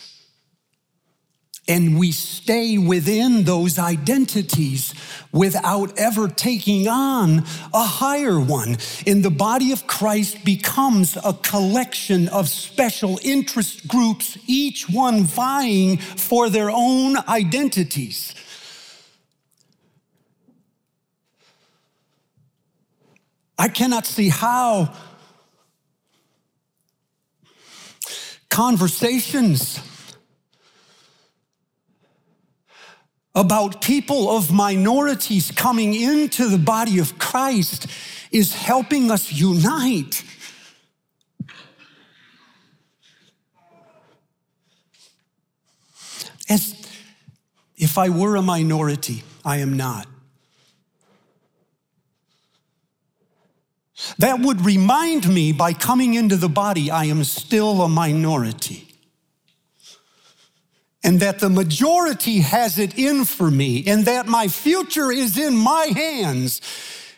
and 1.73 1.99
we 1.99 2.13
stay 2.13 2.77
within 2.77 3.45
those 3.45 3.79
identities 3.79 4.93
without 5.33 5.99
ever 5.99 6.29
taking 6.29 6.87
on 6.87 7.39
a 7.73 7.83
higher 7.83 8.39
one. 8.39 8.77
And 9.07 9.25
the 9.25 9.31
body 9.31 9.73
of 9.73 9.87
Christ 9.87 10.45
becomes 10.45 11.17
a 11.17 11.33
collection 11.33 12.29
of 12.29 12.51
special 12.51 13.19
interest 13.25 13.89
groups, 13.89 14.37
each 14.47 14.87
one 14.91 15.25
vying 15.25 15.97
for 15.97 16.51
their 16.51 16.71
own 16.71 17.17
identities. 17.27 18.35
I 23.59 23.69
cannot 23.69 24.05
see 24.05 24.29
how 24.29 24.93
conversations 28.51 29.81
about 33.35 33.81
people 33.81 34.37
of 34.37 34.53
minorities 34.53 35.51
coming 35.51 35.95
into 35.95 36.49
the 36.49 36.59
body 36.59 36.99
of 36.99 37.19
Christ 37.19 37.87
is 38.31 38.55
helping 38.55 39.11
us 39.11 39.33
unite. 39.33 40.23
As 46.49 46.75
if 47.77 47.97
I 47.97 48.11
were 48.11 48.37
a 48.37 48.43
minority, 48.43 49.23
I 49.45 49.59
am 49.59 49.77
not. 49.77 50.07
That 54.19 54.41
would 54.41 54.65
remind 54.65 55.33
me 55.33 55.53
by 55.53 55.73
coming 55.73 56.15
into 56.15 56.37
the 56.37 56.49
body, 56.49 56.91
I 56.91 57.05
am 57.05 57.25
still 57.25 57.83
a 57.83 57.89
minority 57.89 58.92
and 61.05 61.21
that 61.21 61.41
the 61.41 61.51
majority 61.51 62.41
has 62.41 62.79
it 62.79 62.99
in 62.99 63.25
for 63.25 63.51
me, 63.51 63.85
and 63.87 64.05
that 64.05 64.27
my 64.27 64.49
future 64.49 65.11
is 65.11 65.37
in 65.37 65.57
my 65.57 65.87
hands. 65.87 66.61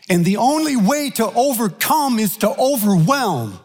And 0.09 0.25
the 0.25 0.37
only 0.37 0.77
way 0.77 1.11
to 1.11 1.27
overcome 1.27 2.19
is 2.19 2.37
to 2.39 2.51
overwhelm. 2.59 3.59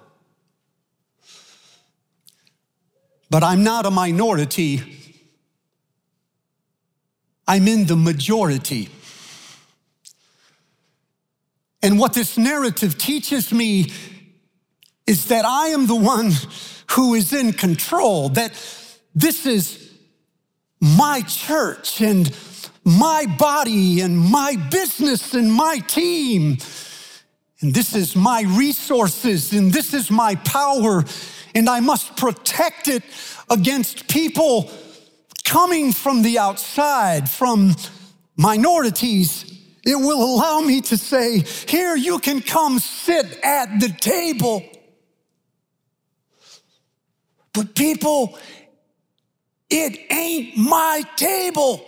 But 3.30 3.44
I'm 3.44 3.64
not 3.64 3.86
a 3.86 3.92
minority, 3.92 4.84
I'm 7.48 7.68
in 7.68 7.86
the 7.86 7.96
majority. 7.96 8.90
And 11.82 11.98
what 11.98 12.14
this 12.14 12.38
narrative 12.38 12.98
teaches 12.98 13.54
me 13.54 13.92
is 15.08 15.28
that 15.28 15.46
I 15.46 15.68
am 15.68 15.88
the 15.88 15.96
one 15.96 16.32
who 16.92 17.16
is 17.16 17.32
in 17.32 17.54
control, 17.54 18.30
that 18.30 18.52
this 19.16 19.46
is 19.46 19.89
my 20.82 21.22
church 21.22 22.02
and 22.02 22.36
my 22.84 23.26
body 23.38 24.02
and 24.02 24.18
my 24.18 24.56
business 24.72 25.34
and 25.34 25.52
my 25.52 25.80
team. 25.80 26.58
And 27.62 27.74
this 27.74 27.94
is 27.96 28.16
my 28.16 28.44
resources 28.48 29.54
and 29.54 29.72
this 29.72 29.94
is 29.94 30.10
my 30.10 30.36
power. 30.36 31.04
And 31.54 31.70
I 31.70 31.80
must 31.82 32.16
protect 32.16 32.88
it 32.88 33.04
against 33.50 34.08
people 34.08 34.72
coming 35.44 35.92
from 35.92 36.22
the 36.22 36.40
outside, 36.40 37.30
from 37.30 37.76
minorities. 38.38 39.46
It 39.86 39.96
will 39.96 40.24
allow 40.24 40.62
me 40.62 40.82
to 40.82 40.98
say, 40.98 41.44
Here, 41.68 41.96
you 41.96 42.20
can 42.20 42.42
come 42.42 42.80
sit 42.80 43.40
at 43.44 43.80
the 43.80 43.90
table. 43.90 44.64
But 47.54 47.76
people 47.76 48.38
it 49.70 50.12
ain't 50.12 50.58
my 50.58 51.04
table. 51.16 51.86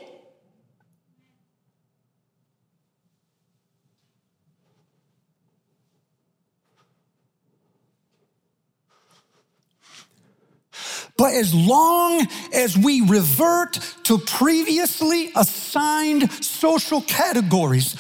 But 11.18 11.36
as 11.36 11.54
long 11.54 12.28
as 12.52 12.76
we 12.76 13.02
revert 13.02 13.74
to 14.06 14.18
previously 14.18 15.32
assigned 15.36 16.32
social 16.32 17.02
categories, 17.02 17.96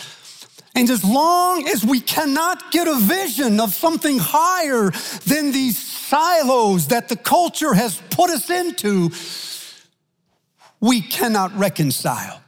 and 0.76 0.89
as 0.89 1.04
long 1.04 1.67
as 1.67 1.86
we 1.86 2.00
cannot 2.00 2.72
get 2.72 2.88
a 2.88 2.96
vision 2.96 3.60
of 3.60 3.76
something 3.76 4.17
higher 4.20 4.89
than 5.26 5.52
these 5.52 5.78
silos 5.78 6.88
that 6.88 7.10
the 7.10 7.15
culture 7.15 7.76
has 7.76 8.02
put 8.10 8.32
us 8.32 8.50
into, 8.50 9.12
we 10.82 11.00
cannot 11.00 11.56
reconcile. 11.58 12.41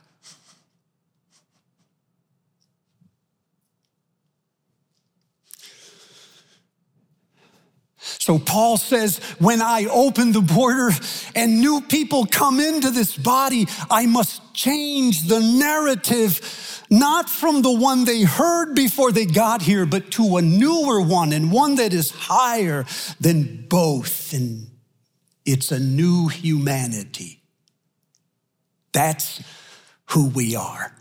So 8.23 8.39
Paul 8.39 8.77
says, 8.77 9.17
when 9.39 9.61
I 9.61 9.85
open 9.85 10.31
the 10.31 10.41
border 10.41 10.91
and 11.35 11.59
new 11.59 11.81
people 11.81 12.25
come 12.25 12.59
into 12.59 12.89
this 12.89 13.17
body, 13.17 13.67
I 13.89 14.05
must 14.05 14.53
change 14.53 15.27
the 15.27 15.41
narrative, 15.41 16.85
not 16.89 17.29
from 17.29 17.61
the 17.61 17.71
one 17.71 18.05
they 18.05 18.23
heard 18.23 18.75
before 18.75 19.11
they 19.11 19.25
got 19.25 19.61
here, 19.61 19.85
but 19.85 20.11
to 20.11 20.37
a 20.37 20.41
newer 20.41 21.01
one 21.01 21.33
and 21.33 21.51
one 21.51 21.75
that 21.75 21.93
is 21.93 22.11
higher 22.11 22.85
than 23.19 23.65
both. 23.67 24.31
And 24.31 24.67
it's 25.45 25.71
a 25.73 25.79
new 25.79 26.29
humanity. 26.29 27.42
That's 28.93 29.41
who 30.11 30.29
we 30.29 30.55
are. 30.55 30.95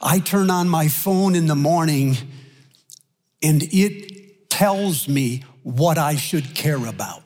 I 0.00 0.20
turn 0.20 0.50
on 0.50 0.68
my 0.68 0.88
phone 0.88 1.34
in 1.34 1.46
the 1.46 1.56
morning 1.56 2.16
and 3.42 3.62
it 3.62 4.48
tells 4.50 5.08
me 5.08 5.42
what 5.62 5.98
I 5.98 6.14
should 6.14 6.54
care 6.54 6.86
about. 6.86 7.22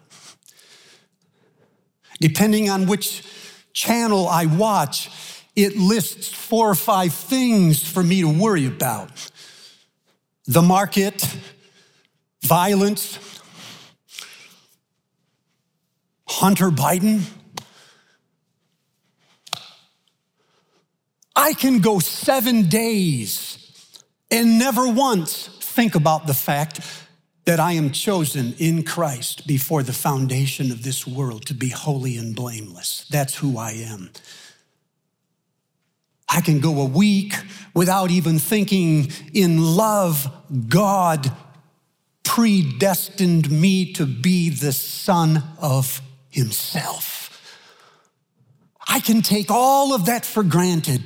Depending 2.20 2.70
on 2.70 2.86
which 2.86 3.22
channel 3.72 4.26
I 4.28 4.46
watch, 4.46 5.10
it 5.54 5.76
lists 5.76 6.28
four 6.28 6.70
or 6.70 6.74
five 6.74 7.12
things 7.12 7.86
for 7.86 8.02
me 8.02 8.22
to 8.22 8.28
worry 8.28 8.66
about 8.66 9.10
the 10.46 10.62
market, 10.62 11.22
violence, 12.42 13.18
Hunter 16.26 16.70
Biden, 16.70 17.22
I 21.48 21.54
can 21.54 21.78
go 21.78 21.98
seven 21.98 22.68
days 22.68 24.02
and 24.30 24.58
never 24.58 24.86
once 24.86 25.46
think 25.62 25.94
about 25.94 26.26
the 26.26 26.34
fact 26.34 26.80
that 27.46 27.58
I 27.58 27.72
am 27.72 27.90
chosen 27.90 28.54
in 28.58 28.82
Christ 28.82 29.46
before 29.46 29.82
the 29.82 29.94
foundation 29.94 30.70
of 30.70 30.82
this 30.82 31.06
world 31.06 31.46
to 31.46 31.54
be 31.54 31.70
holy 31.70 32.18
and 32.18 32.36
blameless. 32.36 33.06
That's 33.08 33.34
who 33.34 33.56
I 33.56 33.70
am. 33.70 34.10
I 36.28 36.42
can 36.42 36.60
go 36.60 36.82
a 36.82 36.84
week 36.84 37.32
without 37.72 38.10
even 38.10 38.38
thinking 38.38 39.10
in 39.32 39.74
love, 39.74 40.30
God 40.68 41.32
predestined 42.24 43.50
me 43.50 43.94
to 43.94 44.04
be 44.04 44.50
the 44.50 44.72
son 44.72 45.42
of 45.62 46.02
himself. 46.28 47.24
I 48.86 49.00
can 49.00 49.22
take 49.22 49.50
all 49.50 49.94
of 49.94 50.04
that 50.06 50.26
for 50.26 50.42
granted 50.42 51.02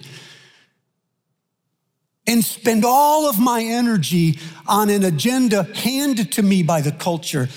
and 2.27 2.45
spend 2.45 2.85
all 2.85 3.29
of 3.29 3.39
my 3.39 3.63
energy 3.63 4.39
on 4.67 4.91
an 4.91 5.05
agenda 5.05 5.65
handed 5.75 6.33
to 6.33 6.43
me 6.43 6.63
by 6.63 6.81
the 6.81 6.93
culture. 6.93 7.49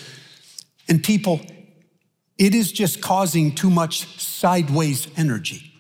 And 0.88 1.04
people, 1.04 1.42
it 2.38 2.56
is 2.56 2.72
just 2.72 3.02
causing 3.02 3.54
too 3.54 3.70
much 3.70 4.20
sideways 4.20 5.08
energy. 5.18 5.72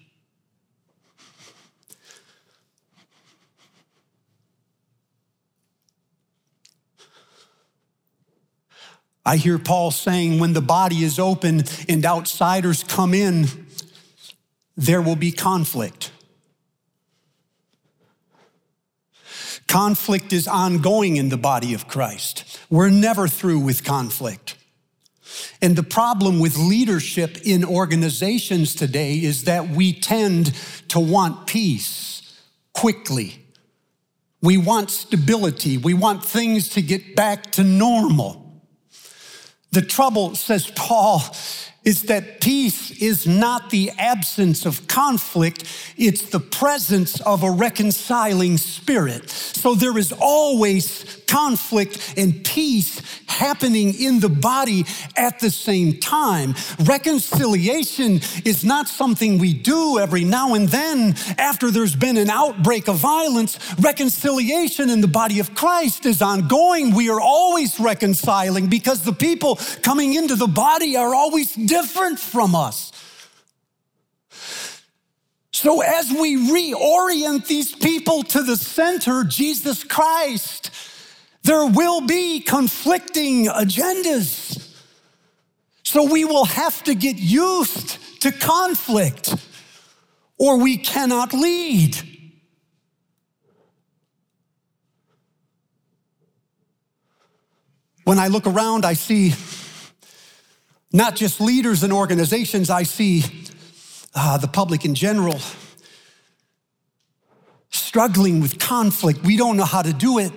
I 9.27 9.37
hear 9.37 9.57
Paul 9.57 9.89
saying 9.89 10.39
when 10.39 10.53
the 10.53 10.61
body 10.61 11.03
is 11.03 11.17
open 11.17 11.63
and 11.89 12.05
outsiders 12.05 12.83
come 12.83 13.15
in, 13.15 13.47
there 14.77 15.01
will 15.01 15.15
be 15.15 15.31
conflict. 15.31 16.11
Conflict 19.67 20.31
is 20.31 20.47
ongoing 20.47 21.17
in 21.17 21.29
the 21.29 21.37
body 21.37 21.73
of 21.73 21.87
Christ. 21.87 22.59
We're 22.69 22.89
never 22.89 23.27
through 23.27 23.59
with 23.59 23.83
conflict. 23.83 24.55
And 25.61 25.75
the 25.75 25.83
problem 25.83 26.39
with 26.39 26.57
leadership 26.57 27.39
in 27.43 27.65
organizations 27.65 28.75
today 28.75 29.15
is 29.15 29.43
that 29.45 29.69
we 29.69 29.93
tend 29.93 30.53
to 30.89 30.99
want 30.99 31.47
peace 31.47 32.39
quickly. 32.73 33.43
We 34.41 34.57
want 34.57 34.91
stability. 34.91 35.77
We 35.77 35.93
want 35.93 36.23
things 36.23 36.69
to 36.69 36.81
get 36.81 37.15
back 37.15 37.51
to 37.53 37.63
normal. 37.63 38.61
The 39.71 39.81
trouble, 39.81 40.35
says 40.35 40.71
Paul, 40.75 41.21
is 41.85 42.01
that 42.03 42.41
peace 42.41 42.91
is 42.99 43.27
not 43.27 43.69
the 43.69 43.91
absence 43.91 44.65
of 44.65 44.87
conflict, 44.87 45.63
it's 45.97 46.23
the 46.29 46.39
presence 46.39 47.21
of 47.21 47.43
a 47.43 47.51
reconciling 47.51 48.57
spirit. 48.57 49.29
So 49.29 49.75
there 49.75 49.97
is 49.97 50.11
always 50.19 51.21
conflict 51.27 52.13
and 52.17 52.43
peace 52.43 53.01
happening 53.27 53.93
in 53.99 54.19
the 54.19 54.29
body 54.29 54.85
at 55.15 55.39
the 55.39 55.49
same 55.49 55.99
time. 55.99 56.55
Reconciliation 56.79 58.21
is 58.45 58.63
not 58.63 58.87
something 58.87 59.37
we 59.37 59.53
do 59.53 59.99
every 59.99 60.23
now 60.23 60.53
and 60.53 60.69
then 60.69 61.15
after 61.37 61.71
there's 61.71 61.95
been 61.95 62.17
an 62.17 62.29
outbreak 62.29 62.87
of 62.87 62.97
violence. 62.97 63.59
Reconciliation 63.79 64.89
in 64.89 65.01
the 65.01 65.07
body 65.07 65.39
of 65.39 65.53
Christ 65.55 66.05
is 66.05 66.21
ongoing. 66.21 66.93
We 66.93 67.09
are 67.09 67.21
always 67.21 67.79
reconciling 67.79 68.67
because 68.67 69.01
the 69.01 69.13
people 69.13 69.57
coming 69.81 70.13
into 70.13 70.35
the 70.35 70.47
body 70.47 70.95
are 70.95 71.13
always 71.13 71.53
different 71.53 72.19
from 72.19 72.55
us. 72.55 72.91
So, 75.55 75.81
as 75.81 76.11
we 76.11 76.35
reorient 76.51 77.47
these 77.47 77.73
people 77.73 78.23
to 78.23 78.43
the 78.43 78.57
center, 78.57 79.23
Jesus 79.23 79.85
Christ, 79.85 80.69
there 81.45 81.67
will 81.67 82.01
be 82.01 82.39
conflicting 82.39 83.45
agendas. 83.45 84.73
So, 85.83 86.11
we 86.11 86.25
will 86.25 86.45
have 86.45 86.83
to 86.85 86.95
get 86.95 87.17
used 87.17 88.21
to 88.21 88.31
conflict, 88.31 89.35
or 90.39 90.57
we 90.57 90.77
cannot 90.77 91.33
lead. 91.33 91.95
When 98.05 98.17
I 98.17 98.27
look 98.27 98.47
around, 98.47 98.83
I 98.83 98.93
see 98.93 99.35
not 100.91 101.15
just 101.15 101.39
leaders 101.39 101.83
and 101.83 101.93
organizations, 101.93 102.71
I 102.71 102.83
see 102.83 103.23
uh, 104.15 104.37
the 104.39 104.47
public 104.47 104.83
in 104.83 104.95
general 104.95 105.39
struggling 107.69 108.41
with 108.41 108.57
conflict. 108.57 109.23
We 109.23 109.37
don't 109.37 109.57
know 109.57 109.65
how 109.65 109.83
to 109.83 109.93
do 109.93 110.17
it. 110.17 110.31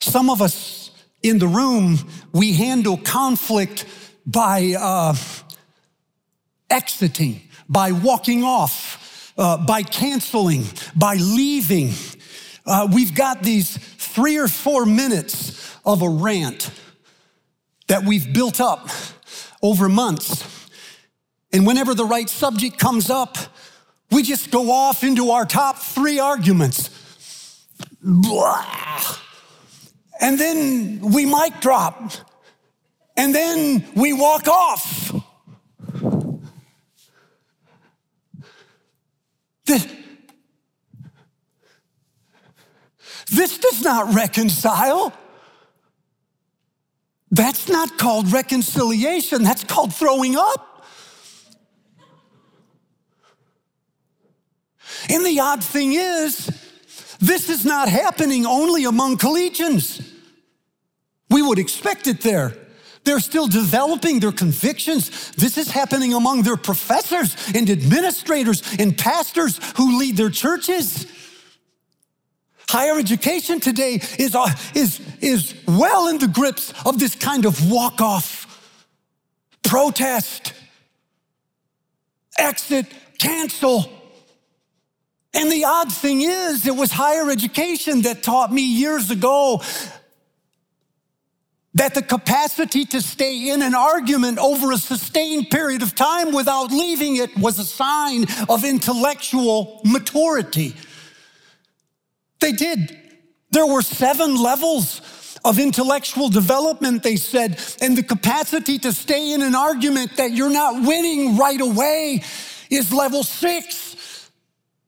Some 0.00 0.30
of 0.30 0.40
us 0.40 0.90
in 1.22 1.38
the 1.38 1.48
room, 1.48 1.98
we 2.32 2.52
handle 2.52 2.96
conflict 2.96 3.84
by 4.26 4.74
uh, 4.78 5.14
exiting, 6.70 7.42
by 7.68 7.92
walking 7.92 8.44
off, 8.44 9.32
uh, 9.36 9.56
by 9.56 9.82
canceling, 9.82 10.64
by 10.94 11.14
leaving. 11.14 11.92
Uh, 12.64 12.88
we've 12.92 13.14
got 13.14 13.42
these 13.42 13.76
three 13.76 14.36
or 14.36 14.48
four 14.48 14.86
minutes 14.86 15.76
of 15.84 16.02
a 16.02 16.08
rant 16.08 16.70
that 17.88 18.04
we've 18.04 18.32
built 18.32 18.60
up 18.60 18.88
over 19.62 19.88
months. 19.88 20.44
And 21.52 21.66
whenever 21.66 21.94
the 21.94 22.04
right 22.04 22.28
subject 22.28 22.78
comes 22.78 23.10
up, 23.10 23.38
we 24.10 24.22
just 24.22 24.50
go 24.50 24.70
off 24.70 25.02
into 25.02 25.30
our 25.30 25.44
top 25.44 25.78
three 25.78 26.18
arguments. 26.18 26.90
Blah. 28.02 28.64
And 30.20 30.38
then 30.38 31.00
we 31.00 31.26
mic 31.26 31.60
drop. 31.60 32.12
And 33.16 33.34
then 33.34 33.84
we 33.94 34.12
walk 34.12 34.46
off. 34.48 35.12
This, 39.66 39.86
this 43.30 43.58
does 43.58 43.82
not 43.82 44.14
reconcile. 44.14 45.12
That's 47.30 47.68
not 47.68 47.98
called 47.98 48.32
reconciliation, 48.32 49.42
that's 49.42 49.64
called 49.64 49.92
throwing 49.94 50.36
up. 50.36 50.86
And 55.10 55.24
the 55.24 55.38
odd 55.40 55.62
thing 55.62 55.92
is, 55.92 56.46
this 57.20 57.50
is 57.50 57.64
not 57.64 57.88
happening 57.88 58.46
only 58.46 58.84
among 58.84 59.18
collegians. 59.18 60.07
We 61.30 61.42
would 61.42 61.58
expect 61.58 62.06
it 62.06 62.20
there. 62.20 62.54
They're 63.04 63.20
still 63.20 63.46
developing 63.46 64.20
their 64.20 64.32
convictions. 64.32 65.30
This 65.32 65.56
is 65.56 65.70
happening 65.70 66.12
among 66.12 66.42
their 66.42 66.56
professors 66.56 67.36
and 67.54 67.70
administrators 67.70 68.62
and 68.78 68.96
pastors 68.96 69.60
who 69.76 69.98
lead 69.98 70.16
their 70.16 70.30
churches. 70.30 71.06
Higher 72.68 72.98
education 72.98 73.60
today 73.60 73.94
is, 74.18 74.34
uh, 74.34 74.50
is, 74.74 75.00
is 75.20 75.54
well 75.66 76.08
in 76.08 76.18
the 76.18 76.28
grips 76.28 76.74
of 76.84 76.98
this 76.98 77.14
kind 77.14 77.46
of 77.46 77.70
walk 77.70 78.02
off, 78.02 78.44
protest, 79.62 80.52
exit, 82.36 82.86
cancel. 83.18 83.90
And 85.32 85.50
the 85.50 85.64
odd 85.64 85.90
thing 85.90 86.20
is, 86.20 86.66
it 86.66 86.76
was 86.76 86.92
higher 86.92 87.30
education 87.30 88.02
that 88.02 88.22
taught 88.22 88.52
me 88.52 88.62
years 88.62 89.10
ago 89.10 89.62
that 91.78 91.94
the 91.94 92.02
capacity 92.02 92.84
to 92.84 93.00
stay 93.00 93.50
in 93.50 93.62
an 93.62 93.72
argument 93.72 94.38
over 94.38 94.72
a 94.72 94.76
sustained 94.76 95.48
period 95.48 95.80
of 95.80 95.94
time 95.94 96.32
without 96.32 96.72
leaving 96.72 97.16
it 97.16 97.36
was 97.38 97.60
a 97.60 97.64
sign 97.64 98.26
of 98.48 98.64
intellectual 98.64 99.80
maturity. 99.84 100.74
They 102.40 102.50
did. 102.50 102.98
There 103.52 103.66
were 103.66 103.82
seven 103.82 104.42
levels 104.42 105.38
of 105.44 105.60
intellectual 105.60 106.28
development, 106.28 107.04
they 107.04 107.14
said, 107.14 107.60
and 107.80 107.96
the 107.96 108.02
capacity 108.02 108.78
to 108.80 108.92
stay 108.92 109.32
in 109.32 109.40
an 109.40 109.54
argument 109.54 110.16
that 110.16 110.32
you're 110.32 110.50
not 110.50 110.82
winning 110.84 111.36
right 111.36 111.60
away 111.60 112.24
is 112.70 112.92
level 112.92 113.22
six. 113.22 114.30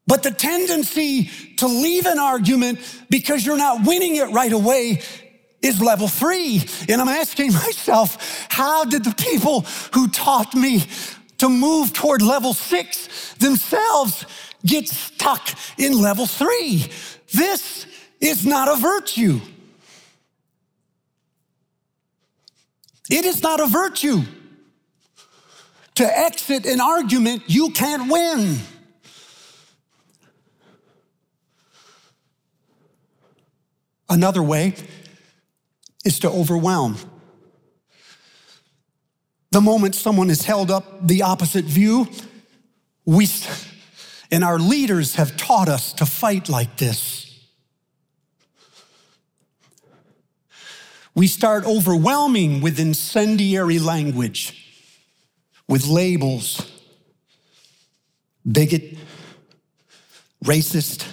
But 0.07 0.23
the 0.23 0.31
tendency 0.31 1.31
to 1.57 1.67
leave 1.67 2.05
an 2.05 2.19
argument 2.19 2.79
because 3.09 3.45
you're 3.45 3.57
not 3.57 3.87
winning 3.87 4.17
it 4.17 4.29
right 4.31 4.51
away 4.51 5.01
is 5.61 5.81
level 5.81 6.07
three. 6.07 6.63
And 6.89 7.01
I'm 7.01 7.07
asking 7.07 7.53
myself, 7.65 8.47
how 8.49 8.85
did 8.85 9.03
the 9.03 9.15
people 9.15 9.61
who 9.93 10.07
taught 10.09 10.53
me 10.55 10.83
to 11.37 11.49
move 11.49 11.93
toward 11.93 12.21
level 12.21 12.53
six 12.53 13.33
themselves 13.35 14.25
get 14.65 14.87
stuck 14.87 15.49
in 15.77 15.99
level 16.01 16.25
three? 16.25 16.85
This 17.33 17.85
is 18.19 18.45
not 18.45 18.67
a 18.67 18.79
virtue. 18.79 19.39
It 23.09 23.25
is 23.25 23.41
not 23.41 23.59
a 23.59 23.67
virtue. 23.67 24.21
To 25.95 26.17
exit 26.19 26.65
an 26.65 26.79
argument, 26.79 27.43
you 27.47 27.71
can't 27.71 28.09
win. 28.09 28.57
Another 34.09 34.41
way 34.41 34.73
is 36.05 36.19
to 36.19 36.29
overwhelm. 36.29 36.97
The 39.51 39.61
moment 39.61 39.95
someone 39.95 40.29
has 40.29 40.43
held 40.45 40.71
up 40.71 41.05
the 41.05 41.23
opposite 41.23 41.65
view, 41.65 42.07
we, 43.05 43.27
and 44.31 44.43
our 44.43 44.59
leaders 44.59 45.15
have 45.15 45.35
taught 45.35 45.67
us 45.67 45.93
to 45.93 46.05
fight 46.05 46.47
like 46.49 46.77
this. 46.77 47.27
We 51.13 51.27
start 51.27 51.65
overwhelming 51.65 52.61
with 52.61 52.79
incendiary 52.79 53.79
language, 53.79 54.57
with 55.67 55.85
labels 55.85 56.71
bigot, 58.49 58.97
racist, 60.43 61.07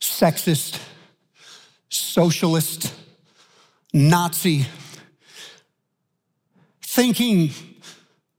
sexist, 0.00 0.80
socialist, 1.88 2.94
Nazi, 3.96 4.66
thinking, 6.82 7.50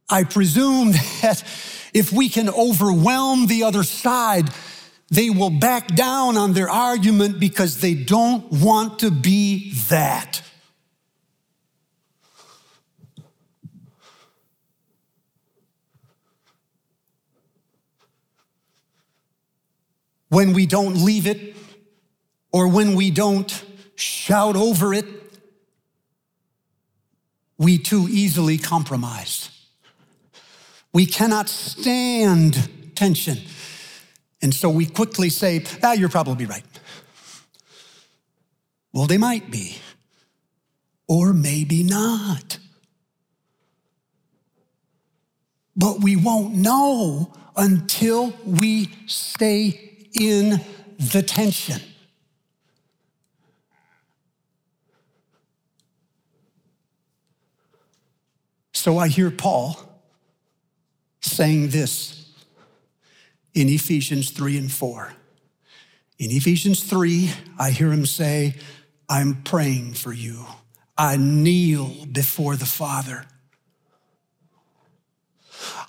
I 0.08 0.24
presume, 0.24 0.92
that 0.92 1.44
if 1.96 2.14
we 2.14 2.30
can 2.30 2.48
overwhelm 2.48 3.48
the 3.48 3.64
other 3.64 3.82
side, 3.82 4.52
they 5.10 5.32
will 5.32 5.50
back 5.50 5.88
down 5.88 6.38
on 6.38 6.54
their 6.54 6.70
argument 6.70 7.40
because 7.40 7.82
they 7.82 7.96
don't 7.96 8.52
want 8.52 9.00
to 9.00 9.10
be 9.10 9.74
that. 9.90 10.44
When 20.30 20.54
we 20.54 20.68
don't 20.68 21.04
leave 21.04 21.26
it 21.26 21.56
or 22.52 22.68
when 22.68 22.94
we 22.94 23.10
don't 23.10 23.66
shout 23.96 24.56
over 24.56 24.94
it, 24.94 25.17
we 27.58 27.78
too 27.78 28.08
easily 28.10 28.58
compromise. 28.58 29.50
We 30.94 31.06
cannot 31.06 31.50
stand 31.50 32.70
tension. 32.96 33.38
And 34.42 34.54
so 34.54 34.70
we 34.70 34.86
quickly 34.86 35.30
say, 35.30 35.64
ah, 35.84 35.94
you're 35.94 36.10
probably 36.10 36.46
right. 36.46 36.64
Well, 38.94 39.06
they 39.06 39.18
might 39.18 39.52
be, 39.52 39.78
or 41.08 41.34
maybe 41.34 41.84
not. 41.84 42.58
But 45.76 46.02
we 46.02 46.16
won't 46.16 46.56
know 46.56 47.34
until 47.56 48.34
we 48.46 48.90
stay 49.06 50.08
in 50.14 50.62
the 50.98 51.22
tension. 51.22 51.82
So 58.88 58.98
I 58.98 59.10
hear 59.10 59.30
Paul 59.30 59.78
saying 61.20 61.72
this 61.72 62.32
in 63.54 63.68
Ephesians 63.68 64.30
3 64.30 64.58
and 64.60 64.72
4. 64.72 65.12
In 66.20 66.32
Ephesians 66.32 66.82
3, 66.86 67.30
I 67.60 67.72
hear 67.72 67.92
him 67.92 68.06
say, 68.06 68.56
I'm 69.10 69.44
praying 69.44 69.96
for 69.96 70.14
you. 70.14 70.46
I 70.98 71.18
kneel 71.18 72.06
before 72.06 72.56
the 72.56 72.66
Father, 72.66 73.26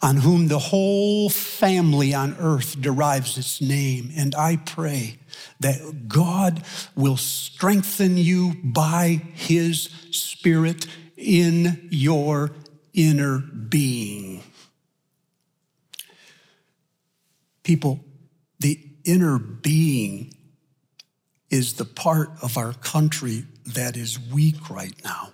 on 0.03 0.17
whom 0.17 0.49
the 0.49 0.59
whole 0.59 1.31
family 1.31 2.13
on 2.13 2.35
earth 2.41 2.81
derives 2.81 3.39
its 3.39 3.61
name. 3.61 4.11
And 4.17 4.35
I 4.35 4.57
pray 4.57 5.21
that 5.61 6.09
God 6.09 6.65
will 6.97 7.17
strengthen 7.17 8.17
you 8.17 8.57
by 8.65 9.23
his 9.35 9.89
Spirit 10.11 10.89
in 11.17 11.89
your 11.93 12.51
inner 12.99 13.39
being. 13.39 14.43
People, 17.63 18.01
the 18.59 18.81
inner 19.05 19.39
being 19.39 20.35
is 21.49 21.75
the 21.75 21.85
part 21.85 22.31
of 22.43 22.59
our 22.59 22.73
country 22.73 23.45
that 23.65 23.97
is 23.97 24.19
weak 24.19 24.69
right 24.69 24.95
now. 25.05 25.31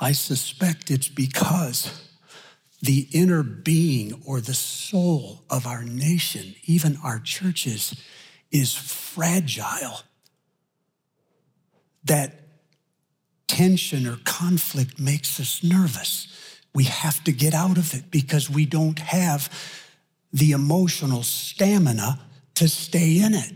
I 0.00 0.12
suspect 0.12 0.90
it's 0.90 1.08
because 1.08 2.08
the 2.80 3.06
inner 3.12 3.42
being 3.42 4.22
or 4.24 4.40
the 4.40 4.54
soul 4.54 5.44
of 5.50 5.66
our 5.66 5.84
nation, 5.84 6.54
even 6.64 6.96
our 7.04 7.18
churches, 7.18 7.94
is 8.50 8.74
fragile. 8.74 10.00
That 12.04 12.40
tension 13.50 14.06
or 14.06 14.16
conflict 14.22 15.00
makes 15.00 15.40
us 15.40 15.64
nervous. 15.64 16.28
We 16.72 16.84
have 16.84 17.24
to 17.24 17.32
get 17.32 17.52
out 17.52 17.78
of 17.78 17.94
it 17.94 18.08
because 18.12 18.48
we 18.48 18.64
don't 18.64 19.00
have 19.00 19.50
the 20.32 20.52
emotional 20.52 21.24
stamina 21.24 22.20
to 22.54 22.68
stay 22.68 23.20
in 23.20 23.34
it. 23.34 23.52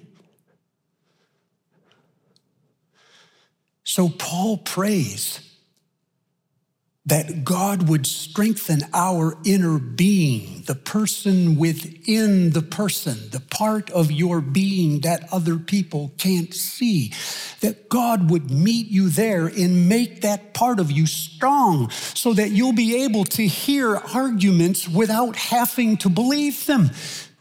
So 3.84 4.08
Paul 4.08 4.56
prays 4.58 5.38
that 7.06 7.44
God 7.44 7.88
would 7.88 8.06
strengthen 8.06 8.80
our 8.92 9.38
inner 9.44 9.78
being, 9.78 10.62
the 10.66 10.74
person 10.74 11.54
within 11.54 12.50
the 12.50 12.62
person, 12.62 13.30
the 13.30 13.40
part 13.40 13.90
of 13.90 14.10
your 14.10 14.40
being 14.40 15.02
that 15.02 15.28
other 15.30 15.56
people 15.56 16.12
can't 16.18 16.52
see. 16.52 17.12
That 17.64 17.88
God 17.88 18.30
would 18.30 18.50
meet 18.50 18.88
you 18.88 19.08
there 19.08 19.46
and 19.46 19.88
make 19.88 20.20
that 20.20 20.54
part 20.54 20.78
of 20.78 20.92
you 20.92 21.06
strong 21.06 21.90
so 21.90 22.32
that 22.34 22.50
you'll 22.50 22.74
be 22.74 23.04
able 23.04 23.24
to 23.24 23.46
hear 23.46 23.96
arguments 23.96 24.86
without 24.88 25.34
having 25.34 25.96
to 25.98 26.08
believe 26.08 26.66
them. 26.66 26.90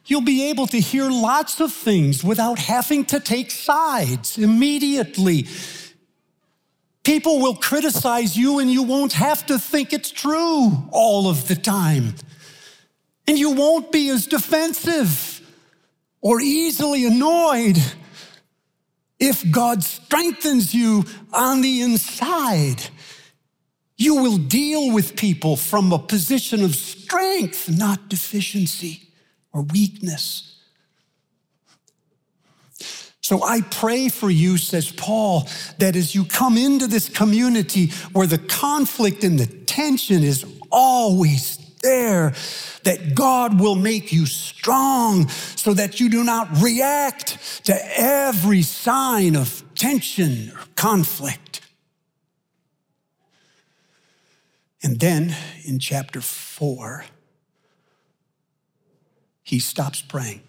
You'll 0.06 0.22
be 0.22 0.50
able 0.50 0.68
to 0.68 0.80
hear 0.80 1.10
lots 1.10 1.60
of 1.60 1.72
things 1.72 2.24
without 2.24 2.58
having 2.60 3.06
to 3.06 3.20
take 3.20 3.52
sides 3.52 4.38
immediately 4.38 5.48
People 7.04 7.40
will 7.40 7.56
criticize 7.56 8.38
you 8.38 8.60
and 8.60 8.72
you 8.72 8.84
won't 8.84 9.14
have 9.14 9.46
to 9.48 9.60
think 9.60 9.92
it's 9.92 10.10
true 10.10 10.72
all 10.92 11.30
of 11.30 11.48
the 11.50 11.56
time. 11.56 12.16
And 13.28 13.38
you 13.38 13.52
won't 13.52 13.92
be 13.92 14.10
as 14.10 14.26
defensive 14.26 15.42
or 16.22 16.40
easily 16.40 17.06
annoyed 17.06 17.78
if 19.24 19.50
God 19.50 19.84
strengthens 19.84 20.74
you 20.74 21.06
on 21.32 21.62
the 21.62 21.82
inside. 21.82 22.84
You 23.96 24.16
will 24.16 24.38
deal 24.38 24.92
with 24.92 25.16
people 25.16 25.56
from 25.56 25.94
a 25.94 26.00
position 26.00 26.64
of 26.64 26.76
strength, 26.76 27.70
not 27.70 28.10
deficiency 28.10 29.10
or 29.54 29.62
weakness. 29.62 30.60
So 33.22 33.44
I 33.44 33.62
pray 33.62 34.10
for 34.10 34.30
you, 34.30 34.58
says 34.58 34.92
Paul, 34.92 35.48
that 35.78 35.96
as 35.96 36.14
you 36.14 36.26
come 36.26 36.58
into 36.58 36.88
this 36.88 37.08
community 37.08 37.92
where 38.12 38.28
the 38.28 38.40
conflict 38.40 39.24
and 39.24 39.40
the 39.40 39.46
tension 39.46 40.22
is 40.24 40.46
always 40.70 41.63
there, 41.84 42.34
that 42.84 43.14
God 43.14 43.60
will 43.60 43.76
make 43.76 44.12
you 44.12 44.26
strong 44.26 45.28
so 45.28 45.74
that 45.76 46.00
you 46.00 46.10
do 46.10 46.24
not 46.24 46.48
react 46.60 47.66
to 47.66 48.00
every 48.00 48.64
sign 48.64 49.36
of 49.36 49.64
tension 49.76 50.52
or 50.56 50.62
conflict. 50.76 51.62
And 54.82 55.00
then 55.00 55.36
in 55.64 55.80
chapter 55.80 56.20
four, 56.20 57.06
he 59.44 59.60
stops 59.60 60.02
praying. 60.02 60.42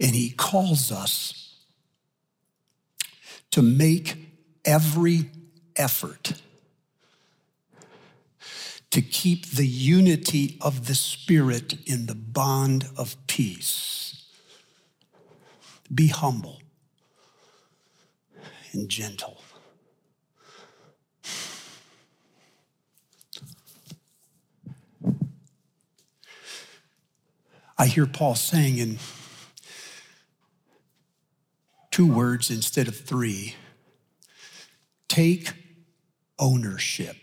And 0.00 0.14
he 0.14 0.30
calls 0.30 0.90
us 0.90 1.56
to 3.52 3.62
make 3.62 4.16
every 4.64 5.30
effort 5.76 6.34
to 8.94 9.02
keep 9.02 9.46
the 9.46 9.66
unity 9.66 10.56
of 10.60 10.86
the 10.86 10.94
Spirit 10.94 11.74
in 11.84 12.06
the 12.06 12.14
bond 12.14 12.86
of 12.96 13.16
peace. 13.26 14.24
Be 15.92 16.06
humble 16.06 16.62
and 18.72 18.88
gentle. 18.88 19.40
I 27.76 27.86
hear 27.86 28.06
Paul 28.06 28.36
saying 28.36 28.78
in 28.78 29.00
two 31.90 32.06
words 32.06 32.48
instead 32.48 32.86
of 32.86 32.96
three. 32.96 33.56
Take 35.08 35.52
ownership 36.38 37.16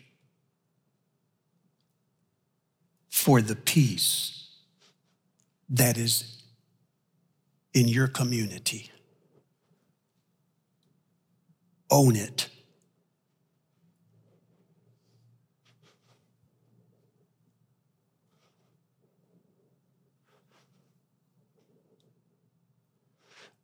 for 3.21 3.39
the 3.39 3.55
peace 3.55 4.47
that 5.69 5.95
is 5.95 6.41
in 7.71 7.87
your 7.87 8.07
community. 8.07 8.89
Own 11.91 12.15
it. 12.15 12.49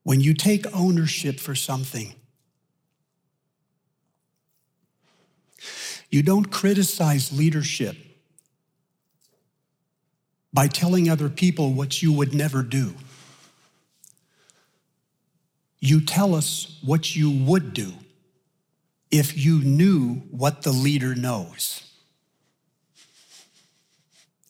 When 0.04 0.22
you 0.22 0.36
take 0.36 0.68
ownership 0.72 1.40
for 1.40 1.56
something, 1.56 2.14
you 6.12 6.22
don't 6.22 6.52
criticize 6.52 7.36
leadership 7.36 8.07
by 10.58 10.68
telling 10.68 11.08
other 11.08 11.30
people 11.30 11.72
what 11.72 12.02
you 12.02 12.12
would 12.12 12.34
never 12.34 12.64
do. 12.64 12.96
You 15.80 16.02
tell 16.02 16.34
us 16.34 16.80
what 16.84 17.16
you 17.16 17.30
would 17.30 17.76
do 17.76 17.94
if 19.12 19.38
you 19.38 19.60
knew 19.60 20.16
what 20.32 20.64
the 20.64 20.72
leader 20.72 21.14
knows. 21.14 21.84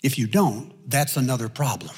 If 0.02 0.18
you 0.18 0.28
don't, 0.28 0.72
that's 0.90 1.18
another 1.18 1.50
problem. 1.50 1.94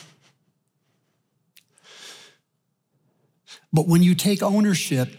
But 3.71 3.87
when 3.87 4.01
you 4.01 4.15
take 4.15 4.41
ownership, 4.41 5.09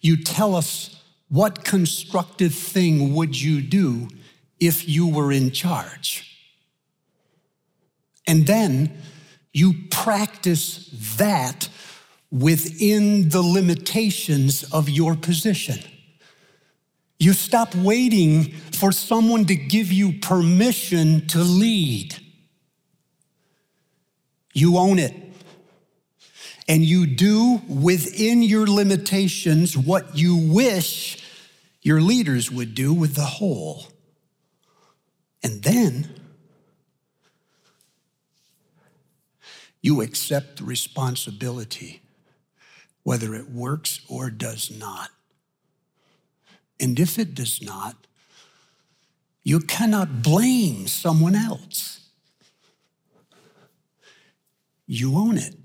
you 0.00 0.22
tell 0.22 0.54
us 0.54 1.02
what 1.28 1.64
constructive 1.64 2.54
thing 2.54 3.14
would 3.16 3.40
you 3.40 3.60
do 3.60 4.06
if 4.60 4.88
you 4.88 5.08
were 5.08 5.32
in 5.32 5.50
charge? 5.50 6.29
And 8.30 8.46
then 8.46 8.96
you 9.52 9.74
practice 9.90 10.88
that 11.16 11.68
within 12.30 13.28
the 13.28 13.42
limitations 13.42 14.62
of 14.72 14.88
your 14.88 15.16
position. 15.16 15.80
You 17.18 17.32
stop 17.32 17.74
waiting 17.74 18.52
for 18.70 18.92
someone 18.92 19.46
to 19.46 19.56
give 19.56 19.90
you 19.90 20.20
permission 20.20 21.26
to 21.26 21.40
lead. 21.40 22.14
You 24.54 24.78
own 24.78 25.00
it. 25.00 25.12
And 26.68 26.84
you 26.84 27.06
do 27.06 27.60
within 27.66 28.44
your 28.44 28.68
limitations 28.68 29.76
what 29.76 30.16
you 30.16 30.36
wish 30.36 31.20
your 31.82 32.00
leaders 32.00 32.48
would 32.48 32.76
do 32.76 32.94
with 32.94 33.16
the 33.16 33.24
whole. 33.24 33.86
And 35.42 35.64
then 35.64 36.19
you 39.82 40.00
accept 40.02 40.60
responsibility, 40.60 42.02
whether 43.02 43.34
it 43.34 43.50
works 43.50 44.00
or 44.08 44.30
does 44.30 44.70
not. 44.70 45.10
And 46.78 46.98
if 46.98 47.18
it 47.18 47.34
does 47.34 47.62
not, 47.62 47.96
you 49.42 49.60
cannot 49.60 50.22
blame 50.22 50.86
someone 50.86 51.34
else. 51.34 52.08
You 54.86 55.16
own 55.16 55.38
it. 55.38 55.56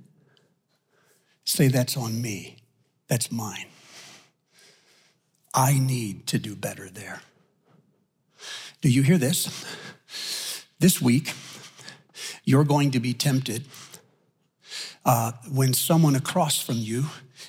Say, 1.44 1.68
that's 1.68 1.98
on 1.98 2.22
me. 2.22 2.58
That's 3.08 3.32
mine. 3.32 3.68
I 5.54 5.80
need 5.80 6.28
to 6.28 6.40
do 6.40 6.56
better 6.56 6.90
there. 6.90 7.22
Do 8.82 8.90
you 8.90 9.04
hear 9.04 9.18
this? 9.18 9.66
This 10.80 11.02
week, 11.02 11.34
you're 12.44 12.66
going 12.66 12.92
to 12.92 13.00
be 13.00 13.14
tempted 13.14 13.66
uh, 15.06 15.32
when 15.52 15.74
someone 15.74 16.16
across 16.16 16.60
from 16.60 16.76
you 16.78 17.06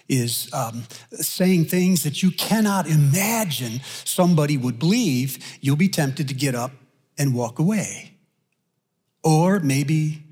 is 0.09 0.53
um, 0.53 0.85
saying 1.13 1.65
things 1.65 2.03
that 2.03 2.23
you 2.23 2.31
cannot 2.31 2.87
imagine 2.87 3.81
somebody 4.05 4.57
would 4.57 4.79
believe, 4.79 5.39
you'll 5.61 5.77
be 5.77 5.89
tempted 5.89 6.29
to 6.29 6.35
get 6.35 6.55
up 6.55 6.73
and 7.19 7.35
walk 7.35 7.59
away. 7.59 8.13
Or 9.23 9.59
maybe 9.61 10.23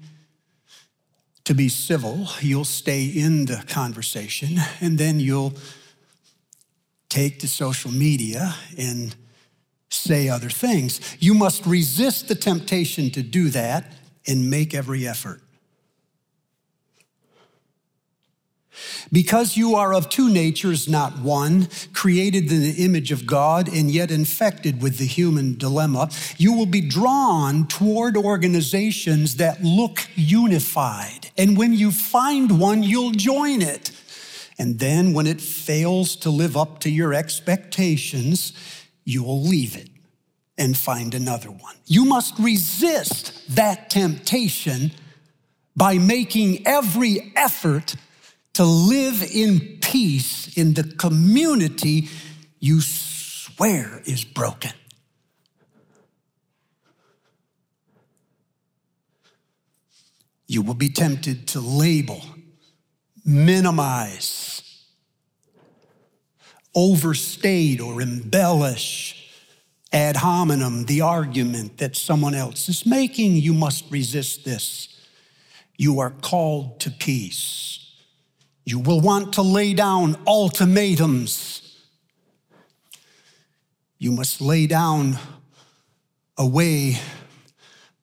to 1.45 1.55
be 1.55 1.69
civil, 1.69 2.29
you'll 2.41 2.65
stay 2.65 3.07
in 3.07 3.47
the 3.47 3.65
conversation 3.69 4.59
and 4.81 4.99
then 4.99 5.21
you'll 5.21 5.55
take 7.09 7.39
to 7.41 7.49
social 7.49 7.91
media 7.91 8.55
and 8.77 9.15
say 9.89 10.29
other 10.29 10.51
things. 10.51 11.17
You 11.21 11.35
must 11.35 11.65
resist 11.65 12.29
the 12.29 12.35
temptation 12.35 13.11
to 13.11 13.23
do 13.23 13.49
that 13.51 13.93
and 14.27 14.51
make 14.51 14.75
every 14.75 15.07
effort. 15.07 15.44
Because 19.13 19.57
you 19.57 19.75
are 19.75 19.95
of 19.95 20.09
two 20.09 20.29
natures, 20.31 20.89
not 20.89 21.19
one, 21.19 21.69
created 21.93 22.51
in 22.51 22.63
the 22.63 22.85
image 22.85 23.13
of 23.13 23.27
God 23.27 23.69
and 23.69 23.91
yet 23.91 24.11
infected 24.11 24.83
with 24.83 24.99
the 24.99 25.07
human 25.07 25.57
dilemma, 25.57 26.11
you 26.37 26.53
will 26.53 26.67
be 26.67 26.81
drawn 26.81 27.67
toward 27.67 28.17
organizations 28.17 29.37
that 29.37 29.63
look 29.63 30.07
unified. 30.15 31.31
And 31.37 31.57
when 31.57 31.73
you 31.75 31.91
find 31.91 32.59
one, 32.59 32.83
you'll 32.83 33.13
join 33.13 33.63
it. 33.63 33.91
And 34.59 34.79
then 34.79 35.13
when 35.13 35.27
it 35.27 35.41
fails 35.41 36.17
to 36.17 36.31
live 36.31 36.57
up 36.57 36.81
to 36.81 36.91
your 36.91 37.13
expectations, 37.13 38.53
you'll 39.05 39.43
leave 39.43 39.77
it 39.77 39.89
and 40.57 40.77
find 40.77 41.15
another 41.15 41.51
one. 41.51 41.75
You 41.87 42.05
must 42.05 42.39
resist 42.39 43.57
that 43.57 43.91
temptation 43.91 44.93
by 45.77 45.99
making 45.99 46.67
every 46.67 47.33
effort 47.35 47.97
to 48.55 48.65
live 48.65 49.23
in 49.23 49.79
peace 49.81 50.57
in 50.57 50.75
the 50.75 50.85
community 50.85 52.09
you 52.61 52.81
swear 52.81 54.01
is 54.07 54.25
broken. 54.25 54.73
You 60.47 60.63
will 60.63 60.75
be 60.75 60.89
tempted 60.89 61.49
to 61.49 61.61
label, 61.61 62.23
minimize, 63.25 64.63
overstate, 66.75 67.81
or 67.81 68.01
embellish 68.01 69.21
ad 69.93 70.17
hominem 70.17 70.85
the 70.87 71.01
argument 71.01 71.79
that 71.79 71.97
someone 71.97 72.35
else 72.35 72.69
is 72.69 72.85
making. 72.85 73.37
You 73.37 73.55
must 73.55 73.91
resist 73.91 74.45
this. 74.45 74.89
You 75.77 76.01
are 76.01 76.11
called 76.11 76.81
to 76.81 76.91
peace. 76.91 77.84
You 78.65 78.79
will 78.79 79.01
want 79.01 79.35
to 79.35 79.43
lay 79.43 79.75
down 79.75 80.17
ultimatums. 80.27 81.83
You 83.99 84.11
must 84.11 84.41
lay 84.41 84.67
down 84.67 85.19
a 86.39 86.47
way 86.47 86.99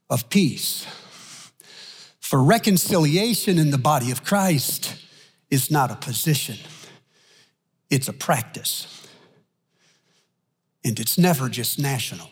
of 0.10 0.30
peace. 0.30 0.86
For 2.20 2.42
reconciliation 2.42 3.58
in 3.58 3.72
the 3.72 3.78
body 3.78 4.12
of 4.12 4.24
Christ 4.24 4.96
is 5.50 5.70
not 5.70 5.92
a 5.92 5.96
position, 5.96 6.58
it's 7.90 8.08
a 8.08 8.14
practice. 8.14 8.98
And 10.84 11.00
it's 11.00 11.16
never 11.16 11.48
just 11.48 11.78
national, 11.78 12.30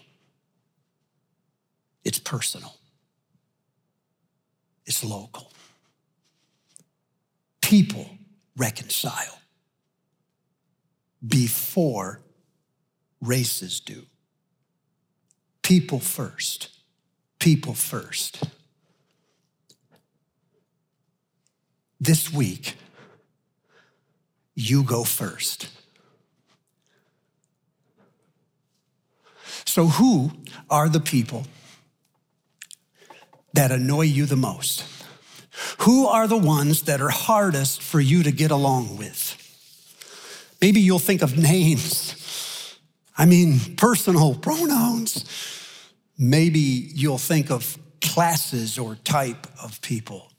it's 2.03 2.17
personal, 2.17 2.75
it's 4.85 5.03
local. 5.03 5.51
People 7.61 8.09
reconcile 8.59 9.39
before 11.25 12.21
races 13.21 13.79
do. 13.79 14.05
People 15.63 15.99
first. 15.99 16.69
People 17.39 17.73
first. 17.73 18.43
This 22.01 22.31
week, 22.31 22.75
you 24.55 24.83
go 24.83 25.03
first. 25.03 25.69
So, 29.65 29.87
who 29.87 30.31
are 30.69 30.89
the 30.89 30.99
people 30.99 31.45
that 33.53 33.71
annoy 33.71 34.01
you 34.01 34.25
the 34.25 34.35
most? 34.35 34.98
Who 35.79 36.07
are 36.07 36.27
the 36.27 36.37
ones 36.37 36.83
that 36.83 37.01
are 37.01 37.09
hardest 37.09 37.81
for 37.81 37.99
you 37.99 38.23
to 38.23 38.31
get 38.31 38.51
along 38.51 38.97
with? 38.97 39.35
Maybe 40.61 40.81
you'll 40.81 40.99
think 40.99 41.21
of 41.21 41.37
names. 41.37 42.77
I 43.17 43.25
mean, 43.25 43.75
personal 43.75 44.35
pronouns. 44.35 45.25
Maybe 46.17 46.59
you'll 46.59 47.17
think 47.17 47.49
of 47.51 47.77
classes 48.01 48.77
or 48.77 48.95
type 48.95 49.47
of 49.61 49.81
people. 49.81 50.31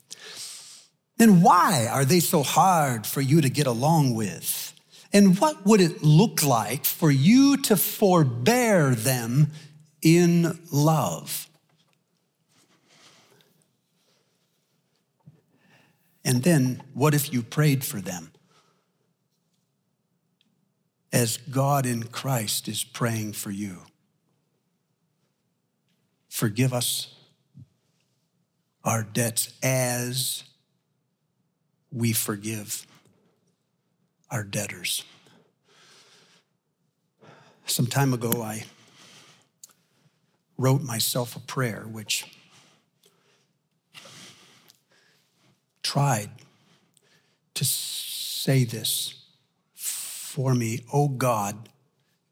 Then 1.16 1.42
why 1.42 1.86
are 1.90 2.04
they 2.04 2.20
so 2.20 2.42
hard 2.42 3.06
for 3.06 3.20
you 3.20 3.42
to 3.42 3.50
get 3.50 3.66
along 3.66 4.14
with? 4.14 4.72
And 5.12 5.38
what 5.38 5.66
would 5.66 5.80
it 5.80 6.02
look 6.02 6.42
like 6.42 6.84
for 6.84 7.10
you 7.10 7.58
to 7.58 7.76
forbear 7.76 8.94
them 8.94 9.50
in 10.00 10.58
love? 10.72 11.49
And 16.24 16.42
then, 16.42 16.82
what 16.92 17.14
if 17.14 17.32
you 17.32 17.42
prayed 17.42 17.84
for 17.84 18.00
them? 18.00 18.32
As 21.12 21.38
God 21.38 21.86
in 21.86 22.04
Christ 22.04 22.68
is 22.68 22.84
praying 22.84 23.32
for 23.32 23.50
you. 23.50 23.78
Forgive 26.28 26.72
us 26.72 27.14
our 28.84 29.02
debts 29.02 29.52
as 29.62 30.44
we 31.92 32.12
forgive 32.12 32.86
our 34.30 34.44
debtors. 34.44 35.04
Some 37.66 37.86
time 37.86 38.14
ago, 38.14 38.42
I 38.42 38.64
wrote 40.56 40.82
myself 40.82 41.36
a 41.36 41.40
prayer 41.40 41.86
which 41.90 42.24
tried 45.82 46.30
to 47.54 47.64
say 47.64 48.64
this 48.64 49.24
for 49.74 50.54
me. 50.54 50.84
Oh 50.92 51.08
God, 51.08 51.68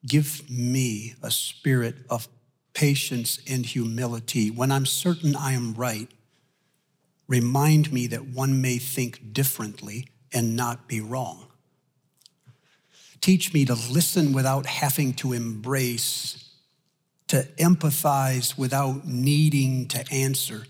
give 0.07 0.49
me 0.49 1.15
a 1.23 1.31
spirit 1.31 1.97
of 2.09 2.29
patience 2.73 3.41
and 3.49 3.67
humility. 3.67 4.51
When 4.51 4.71
I'm 4.71 4.87
certain 4.87 5.35
I 5.35 5.53
am 5.53 5.75
right, 5.75 6.09
remind 7.27 7.93
me 7.93 8.07
that 8.07 8.29
one 8.29 8.61
may 8.63 8.79
think 8.79 9.33
differently 9.33 10.09
and 10.33 10.55
not 10.57 10.87
be 10.87 11.01
wrong. 11.01 11.47
Teach 13.21 13.53
me 13.53 13.65
to 13.65 13.75
listen 13.75 14.33
without 14.33 14.67
having 14.67 15.13
to 15.15 15.33
embrace, 15.33 16.51
to 17.27 17.49
empathize 17.59 18.57
without 18.57 19.07
needing 19.07 19.89
to 19.89 20.05
answer 20.13 20.67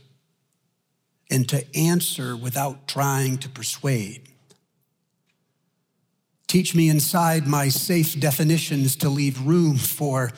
and 1.31 1.49
to 1.49 1.64
answer 1.76 2.37
without 2.37 2.89
trying 2.89 3.39
to 3.39 3.49
persuade. 3.49 4.29
Teach 6.47 6.74
me 6.74 6.89
inside 6.89 7.47
my 7.47 7.68
safe 7.68 8.18
definitions 8.18 8.97
to 8.97 9.11
leave 9.11 9.47
room 9.47 9.76
for 9.76 10.33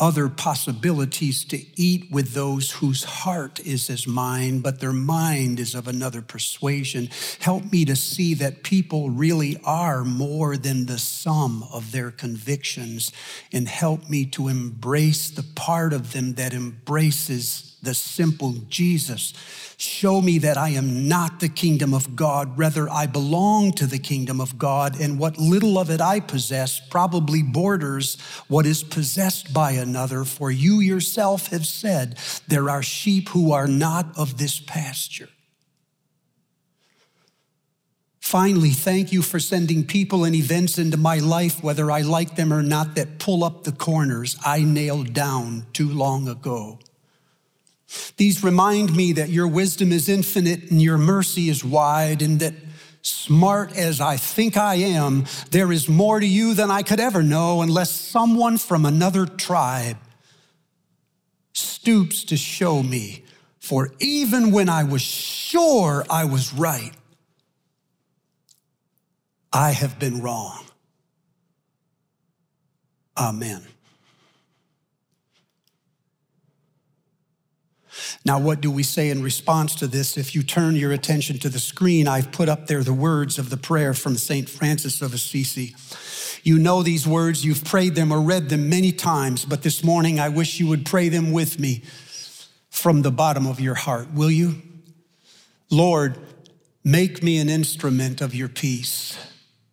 other 0.00 0.28
possibilities 0.28 1.44
to 1.44 1.60
eat 1.76 2.10
with 2.10 2.32
those 2.32 2.70
whose 2.70 3.02
heart 3.02 3.58
is 3.60 3.90
as 3.90 4.06
mine, 4.06 4.60
but 4.60 4.80
their 4.80 4.92
mind 4.92 5.58
is 5.58 5.74
of 5.74 5.88
another 5.88 6.22
persuasion. 6.22 7.08
Help 7.40 7.70
me 7.72 7.84
to 7.84 7.96
see 7.96 8.32
that 8.34 8.62
people 8.62 9.10
really 9.10 9.60
are 9.64 10.04
more 10.04 10.56
than 10.56 10.86
the 10.86 10.98
sum 10.98 11.64
of 11.72 11.90
their 11.90 12.12
convictions, 12.12 13.10
and 13.52 13.68
help 13.68 14.08
me 14.08 14.24
to 14.24 14.46
embrace 14.46 15.30
the 15.30 15.42
part 15.42 15.92
of 15.92 16.12
them 16.12 16.34
that 16.34 16.54
embraces 16.54 17.76
the 17.82 17.94
simple 17.94 18.54
Jesus. 18.68 19.32
Show 19.76 20.20
me 20.20 20.38
that 20.38 20.56
I 20.56 20.70
am 20.70 21.08
not 21.08 21.40
the 21.40 21.48
kingdom 21.48 21.94
of 21.94 22.16
God, 22.16 22.58
rather, 22.58 22.88
I 22.88 23.06
belong 23.06 23.72
to 23.72 23.86
the 23.86 23.98
kingdom 23.98 24.40
of 24.40 24.58
God, 24.58 25.00
and 25.00 25.18
what 25.18 25.38
little 25.38 25.78
of 25.78 25.90
it 25.90 26.00
I 26.00 26.20
possess 26.20 26.80
probably 26.80 27.42
borders 27.42 28.20
what 28.48 28.66
is 28.66 28.82
possessed 28.82 29.52
by 29.54 29.72
another. 29.72 30.24
For 30.24 30.50
you 30.50 30.80
yourself 30.80 31.48
have 31.48 31.66
said, 31.66 32.18
There 32.48 32.68
are 32.70 32.82
sheep 32.82 33.28
who 33.28 33.52
are 33.52 33.68
not 33.68 34.18
of 34.18 34.38
this 34.38 34.60
pasture. 34.60 35.28
Finally, 38.28 38.72
thank 38.72 39.10
you 39.10 39.22
for 39.22 39.40
sending 39.40 39.86
people 39.86 40.24
and 40.24 40.34
events 40.34 40.76
into 40.76 40.98
my 40.98 41.16
life, 41.16 41.62
whether 41.62 41.90
I 41.90 42.02
like 42.02 42.36
them 42.36 42.52
or 42.52 42.62
not, 42.62 42.94
that 42.94 43.18
pull 43.18 43.42
up 43.42 43.64
the 43.64 43.72
corners 43.72 44.36
I 44.44 44.64
nailed 44.64 45.14
down 45.14 45.64
too 45.72 45.88
long 45.88 46.28
ago. 46.28 46.78
These 48.16 48.44
remind 48.44 48.94
me 48.94 49.12
that 49.14 49.30
your 49.30 49.48
wisdom 49.48 49.92
is 49.92 50.08
infinite 50.08 50.70
and 50.70 50.82
your 50.82 50.98
mercy 50.98 51.48
is 51.48 51.64
wide, 51.64 52.20
and 52.20 52.40
that 52.40 52.54
smart 53.02 53.76
as 53.76 54.00
I 54.00 54.16
think 54.16 54.56
I 54.56 54.74
am, 54.74 55.24
there 55.50 55.72
is 55.72 55.88
more 55.88 56.20
to 56.20 56.26
you 56.26 56.54
than 56.54 56.70
I 56.70 56.82
could 56.82 57.00
ever 57.00 57.22
know 57.22 57.62
unless 57.62 57.90
someone 57.90 58.58
from 58.58 58.84
another 58.84 59.24
tribe 59.24 59.96
stoops 61.52 62.24
to 62.24 62.36
show 62.36 62.82
me. 62.82 63.24
For 63.58 63.92
even 64.00 64.52
when 64.52 64.68
I 64.68 64.84
was 64.84 65.02
sure 65.02 66.04
I 66.08 66.24
was 66.24 66.52
right, 66.52 66.92
I 69.52 69.70
have 69.72 69.98
been 69.98 70.20
wrong. 70.22 70.64
Amen. 73.16 73.62
Now, 78.24 78.38
what 78.38 78.60
do 78.60 78.70
we 78.70 78.82
say 78.82 79.10
in 79.10 79.22
response 79.22 79.74
to 79.76 79.86
this? 79.86 80.16
If 80.16 80.34
you 80.34 80.42
turn 80.42 80.76
your 80.76 80.92
attention 80.92 81.38
to 81.38 81.48
the 81.48 81.58
screen, 81.58 82.08
I've 82.08 82.32
put 82.32 82.48
up 82.48 82.66
there 82.66 82.82
the 82.82 82.92
words 82.92 83.38
of 83.38 83.48
the 83.48 83.56
prayer 83.56 83.94
from 83.94 84.16
St. 84.16 84.48
Francis 84.48 85.00
of 85.00 85.14
Assisi. 85.14 85.74
You 86.42 86.58
know 86.58 86.82
these 86.82 87.06
words, 87.06 87.44
you've 87.44 87.64
prayed 87.64 87.94
them 87.94 88.12
or 88.12 88.20
read 88.20 88.48
them 88.48 88.68
many 88.68 88.92
times, 88.92 89.44
but 89.44 89.62
this 89.62 89.84
morning 89.84 90.18
I 90.20 90.28
wish 90.28 90.60
you 90.60 90.66
would 90.68 90.84
pray 90.84 91.08
them 91.08 91.32
with 91.32 91.58
me 91.58 91.82
from 92.70 93.02
the 93.02 93.10
bottom 93.10 93.46
of 93.46 93.60
your 93.60 93.74
heart, 93.74 94.12
will 94.12 94.30
you? 94.30 94.62
Lord, 95.70 96.18
make 96.84 97.22
me 97.22 97.38
an 97.38 97.48
instrument 97.48 98.20
of 98.20 98.34
your 98.34 98.48
peace. 98.48 99.18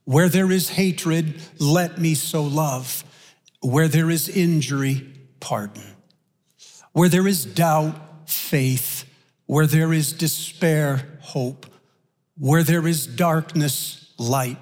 Where 0.06 0.30
there 0.30 0.52
is 0.52 0.70
hatred, 0.70 1.42
let 1.60 1.98
me 1.98 2.14
sow 2.14 2.44
love. 2.44 3.04
Where 3.62 3.88
there 3.88 4.10
is 4.10 4.30
injury, 4.30 5.12
pardon. 5.40 5.84
Where 6.94 7.10
there 7.10 7.28
is 7.28 7.46
doubt, 7.46 7.96
faith. 8.30 9.06
Where 9.46 9.68
there 9.68 9.94
is 9.94 10.14
despair, 10.14 11.08
hope. 11.22 11.66
Where 12.38 12.64
there 12.64 12.88
is 12.88 13.06
darkness, 13.08 14.14
light. 14.18 14.58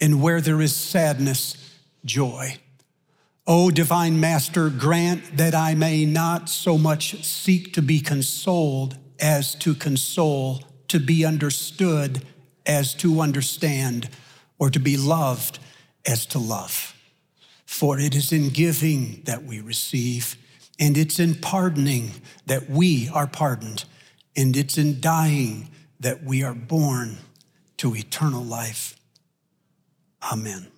And 0.00 0.22
where 0.22 0.40
there 0.40 0.60
is 0.60 0.74
sadness, 0.74 1.56
joy. 2.04 2.58
O 3.46 3.70
divine 3.70 4.20
Master, 4.20 4.70
grant 4.70 5.36
that 5.36 5.54
I 5.54 5.74
may 5.74 6.06
not 6.06 6.48
so 6.48 6.78
much 6.78 7.24
seek 7.24 7.72
to 7.74 7.82
be 7.82 8.00
consoled 8.00 8.96
as 9.18 9.54
to 9.56 9.74
console, 9.74 10.62
to 10.88 11.00
be 11.00 11.24
understood 11.24 12.24
as 12.64 12.94
to 12.94 13.20
understand, 13.20 14.08
or 14.58 14.70
to 14.70 14.78
be 14.78 14.96
loved 14.96 15.58
as 16.06 16.24
to 16.26 16.38
love. 16.38 16.94
For 17.66 17.98
it 17.98 18.14
is 18.14 18.32
in 18.32 18.50
giving 18.50 19.22
that 19.24 19.42
we 19.42 19.60
receive 19.60 20.36
and 20.82 20.98
it's 20.98 21.20
in 21.20 21.36
pardoning 21.36 22.10
that 22.46 22.68
we 22.68 23.08
are 23.10 23.28
pardoned. 23.28 23.84
And 24.36 24.56
it's 24.56 24.76
in 24.76 25.00
dying 25.00 25.70
that 26.00 26.24
we 26.24 26.42
are 26.42 26.54
born 26.54 27.18
to 27.76 27.94
eternal 27.94 28.42
life. 28.42 28.96
Amen. 30.32 30.71